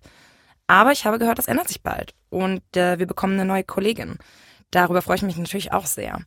Aber 0.65 0.91
ich 0.91 1.05
habe 1.05 1.19
gehört, 1.19 1.37
das 1.37 1.47
ändert 1.47 1.67
sich 1.67 1.83
bald. 1.83 2.15
Und 2.31 2.63
äh, 2.75 2.97
wir 2.97 3.05
bekommen 3.05 3.33
eine 3.33 3.45
neue 3.45 3.63
Kollegin. 3.63 4.17
Darüber 4.71 5.03
freue 5.03 5.17
ich 5.17 5.21
mich 5.21 5.37
natürlich 5.37 5.71
auch 5.71 5.85
sehr. 5.85 6.21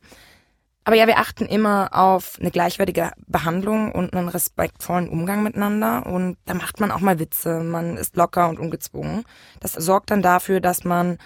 Aber 0.83 0.95
ja, 0.95 1.05
wir 1.05 1.19
achten 1.19 1.45
immer 1.45 1.89
auf 1.91 2.37
eine 2.39 2.49
gleichwertige 2.49 3.11
Behandlung 3.27 3.91
und 3.91 4.15
einen 4.15 4.29
respektvollen 4.29 5.09
Umgang 5.09 5.43
miteinander. 5.43 6.05
Und 6.07 6.37
da 6.45 6.55
macht 6.55 6.79
man 6.79 6.91
auch 6.91 7.01
mal 7.01 7.19
Witze, 7.19 7.59
man 7.59 7.97
ist 7.97 8.15
locker 8.15 8.49
und 8.49 8.59
ungezwungen. 8.59 9.23
Das 9.59 9.73
sorgt 9.73 10.09
dann 10.09 10.23
dafür, 10.23 10.59
dass 10.59 10.83
man 10.83 11.19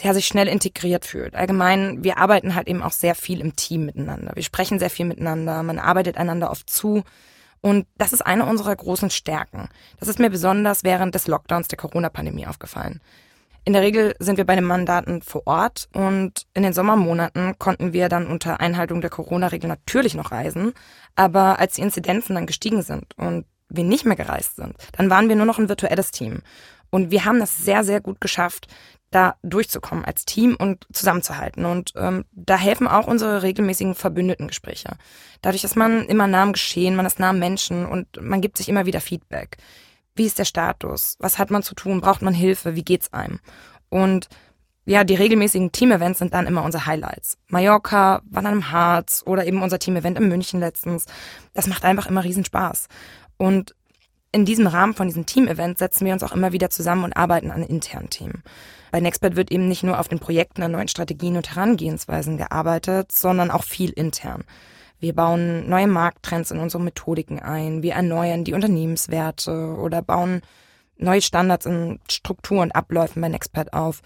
ja, 0.00 0.14
sich 0.14 0.26
schnell 0.26 0.48
integriert 0.48 1.04
fühlt. 1.04 1.34
Allgemein, 1.34 2.04
wir 2.04 2.18
arbeiten 2.18 2.54
halt 2.54 2.68
eben 2.68 2.82
auch 2.82 2.92
sehr 2.92 3.14
viel 3.14 3.40
im 3.40 3.56
Team 3.56 3.84
miteinander. 3.84 4.32
Wir 4.34 4.44
sprechen 4.44 4.78
sehr 4.78 4.90
viel 4.90 5.06
miteinander, 5.06 5.62
man 5.62 5.78
arbeitet 5.78 6.16
einander 6.16 6.50
oft 6.50 6.70
zu. 6.70 7.02
Und 7.60 7.86
das 7.98 8.12
ist 8.12 8.22
eine 8.22 8.46
unserer 8.46 8.74
großen 8.74 9.10
Stärken. 9.10 9.68
Das 9.98 10.08
ist 10.08 10.18
mir 10.18 10.30
besonders 10.30 10.84
während 10.84 11.14
des 11.14 11.26
Lockdowns 11.26 11.68
der 11.68 11.76
Corona-Pandemie 11.76 12.46
aufgefallen. 12.46 13.00
In 13.64 13.72
der 13.74 13.82
Regel 13.82 14.14
sind 14.18 14.38
wir 14.38 14.46
bei 14.46 14.54
den 14.54 14.64
Mandaten 14.64 15.22
vor 15.22 15.42
Ort 15.46 15.88
und 15.92 16.46
in 16.54 16.62
den 16.62 16.72
Sommermonaten 16.72 17.58
konnten 17.58 17.92
wir 17.92 18.08
dann 18.08 18.26
unter 18.26 18.60
Einhaltung 18.60 19.00
der 19.00 19.10
Corona-Regel 19.10 19.68
natürlich 19.68 20.14
noch 20.14 20.32
reisen. 20.32 20.72
Aber 21.14 21.58
als 21.58 21.74
die 21.74 21.82
Inzidenzen 21.82 22.34
dann 22.34 22.46
gestiegen 22.46 22.82
sind 22.82 23.16
und 23.18 23.44
wir 23.68 23.84
nicht 23.84 24.06
mehr 24.06 24.16
gereist 24.16 24.56
sind, 24.56 24.74
dann 24.92 25.10
waren 25.10 25.28
wir 25.28 25.36
nur 25.36 25.46
noch 25.46 25.58
ein 25.58 25.68
virtuelles 25.68 26.10
Team. 26.10 26.40
Und 26.90 27.10
wir 27.10 27.24
haben 27.24 27.38
das 27.38 27.58
sehr, 27.58 27.84
sehr 27.84 28.00
gut 28.00 28.20
geschafft, 28.20 28.66
da 29.10 29.36
durchzukommen 29.42 30.04
als 30.04 30.24
Team 30.24 30.56
und 30.56 30.86
zusammenzuhalten. 30.92 31.64
Und 31.64 31.92
ähm, 31.96 32.24
da 32.32 32.56
helfen 32.56 32.88
auch 32.88 33.06
unsere 33.06 33.42
regelmäßigen 33.42 33.94
Verbündetengespräche. 33.94 34.96
Dadurch 35.42 35.64
ist 35.64 35.76
man 35.76 36.06
immer 36.06 36.26
nah 36.26 36.42
am 36.42 36.52
Geschehen, 36.52 36.96
man 36.96 37.06
ist 37.06 37.18
nah 37.18 37.30
am 37.30 37.38
Menschen 37.38 37.86
und 37.86 38.20
man 38.20 38.40
gibt 38.40 38.56
sich 38.56 38.68
immer 38.68 38.86
wieder 38.86 39.00
Feedback. 39.00 39.56
Wie 40.20 40.26
ist 40.26 40.38
der 40.38 40.44
Status? 40.44 41.16
Was 41.18 41.38
hat 41.38 41.50
man 41.50 41.62
zu 41.62 41.74
tun? 41.74 42.02
Braucht 42.02 42.20
man 42.20 42.34
Hilfe? 42.34 42.76
Wie 42.76 42.84
geht's 42.84 43.10
einem? 43.14 43.40
Und 43.88 44.28
ja, 44.84 45.02
die 45.02 45.14
regelmäßigen 45.14 45.72
Team-Events 45.72 46.18
sind 46.18 46.34
dann 46.34 46.46
immer 46.46 46.62
unsere 46.62 46.84
Highlights. 46.84 47.38
Mallorca, 47.48 48.20
Wandern 48.28 48.52
im 48.52 48.70
Harz 48.70 49.22
oder 49.24 49.46
eben 49.46 49.62
unser 49.62 49.78
Team-Event 49.78 50.18
in 50.18 50.28
München 50.28 50.60
letztens. 50.60 51.06
Das 51.54 51.68
macht 51.68 51.86
einfach 51.86 52.06
immer 52.06 52.22
Riesenspaß. 52.22 52.88
Und 53.38 53.74
in 54.30 54.44
diesem 54.44 54.66
Rahmen 54.66 54.92
von 54.92 55.06
diesem 55.06 55.24
Team-Event 55.24 55.78
setzen 55.78 56.04
wir 56.04 56.12
uns 56.12 56.22
auch 56.22 56.32
immer 56.32 56.52
wieder 56.52 56.68
zusammen 56.68 57.04
und 57.04 57.16
arbeiten 57.16 57.50
an 57.50 57.62
internen 57.62 58.10
Themen. 58.10 58.42
Bei 58.92 59.00
Nextbed 59.00 59.36
wird 59.36 59.50
eben 59.50 59.68
nicht 59.68 59.84
nur 59.84 59.98
auf 59.98 60.08
den 60.08 60.18
Projekten 60.18 60.62
an 60.62 60.72
neuen 60.72 60.88
Strategien 60.88 61.38
und 61.38 61.48
Herangehensweisen 61.48 62.36
gearbeitet, 62.36 63.10
sondern 63.10 63.50
auch 63.50 63.64
viel 63.64 63.88
intern. 63.88 64.44
Wir 65.00 65.14
bauen 65.14 65.68
neue 65.68 65.86
Markttrends 65.86 66.50
in 66.50 66.58
unsere 66.58 66.82
Methodiken 66.82 67.40
ein, 67.40 67.82
wir 67.82 67.94
erneuern 67.94 68.44
die 68.44 68.52
Unternehmenswerte 68.52 69.76
oder 69.78 70.02
bauen 70.02 70.42
neue 70.98 71.22
Standards 71.22 71.66
in 71.66 71.98
Struktur 72.08 72.60
und 72.60 72.72
Abläufen 72.72 73.22
bei 73.22 73.28
Nextpad 73.28 73.72
auf. 73.72 74.02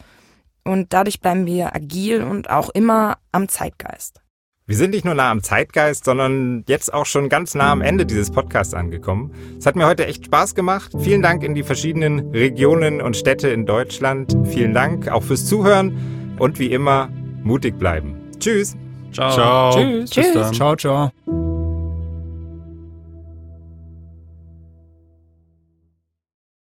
Und 0.65 0.93
dadurch 0.93 1.21
bleiben 1.21 1.47
wir 1.47 1.75
agil 1.75 2.23
und 2.23 2.49
auch 2.49 2.71
immer 2.71 3.19
am 3.33 3.49
Zeitgeist. 3.49 4.21
Wir 4.67 4.77
sind 4.77 4.93
nicht 4.93 5.05
nur 5.05 5.15
nah 5.15 5.31
am 5.31 5.43
Zeitgeist, 5.43 6.07
sondern 6.07 6.65
jetzt 6.69 6.95
auch 6.95 7.05
schon 7.05 7.29
ganz 7.29 7.55
nah 7.55 7.71
am 7.71 7.83
Ende 7.83 8.07
dieses 8.07 8.31
Podcasts 8.31 8.73
angekommen. 8.73 9.31
Es 9.59 9.67
hat 9.67 9.77
mir 9.77 9.87
heute 9.87 10.07
echt 10.07 10.25
Spaß 10.25 10.55
gemacht. 10.55 10.93
Vielen 11.01 11.21
Dank 11.21 11.43
in 11.43 11.55
die 11.55 11.65
verschiedenen 11.65 12.31
Regionen 12.31 13.03
und 13.03 13.15
Städte 13.15 13.49
in 13.49 13.67
Deutschland. 13.67 14.35
Vielen 14.47 14.73
Dank 14.73 15.09
auch 15.09 15.23
fürs 15.23 15.45
Zuhören 15.45 16.37
und 16.39 16.59
wie 16.59 16.73
immer 16.73 17.11
mutig 17.43 17.79
bleiben. 17.79 18.31
Tschüss. 18.39 18.75
Ciao. 19.15 19.31
Ciao. 19.31 19.71
Tschüss. 19.73 20.11
Tschüss. 20.11 20.51
Ciao, 20.53 20.77
ciao. 20.77 21.44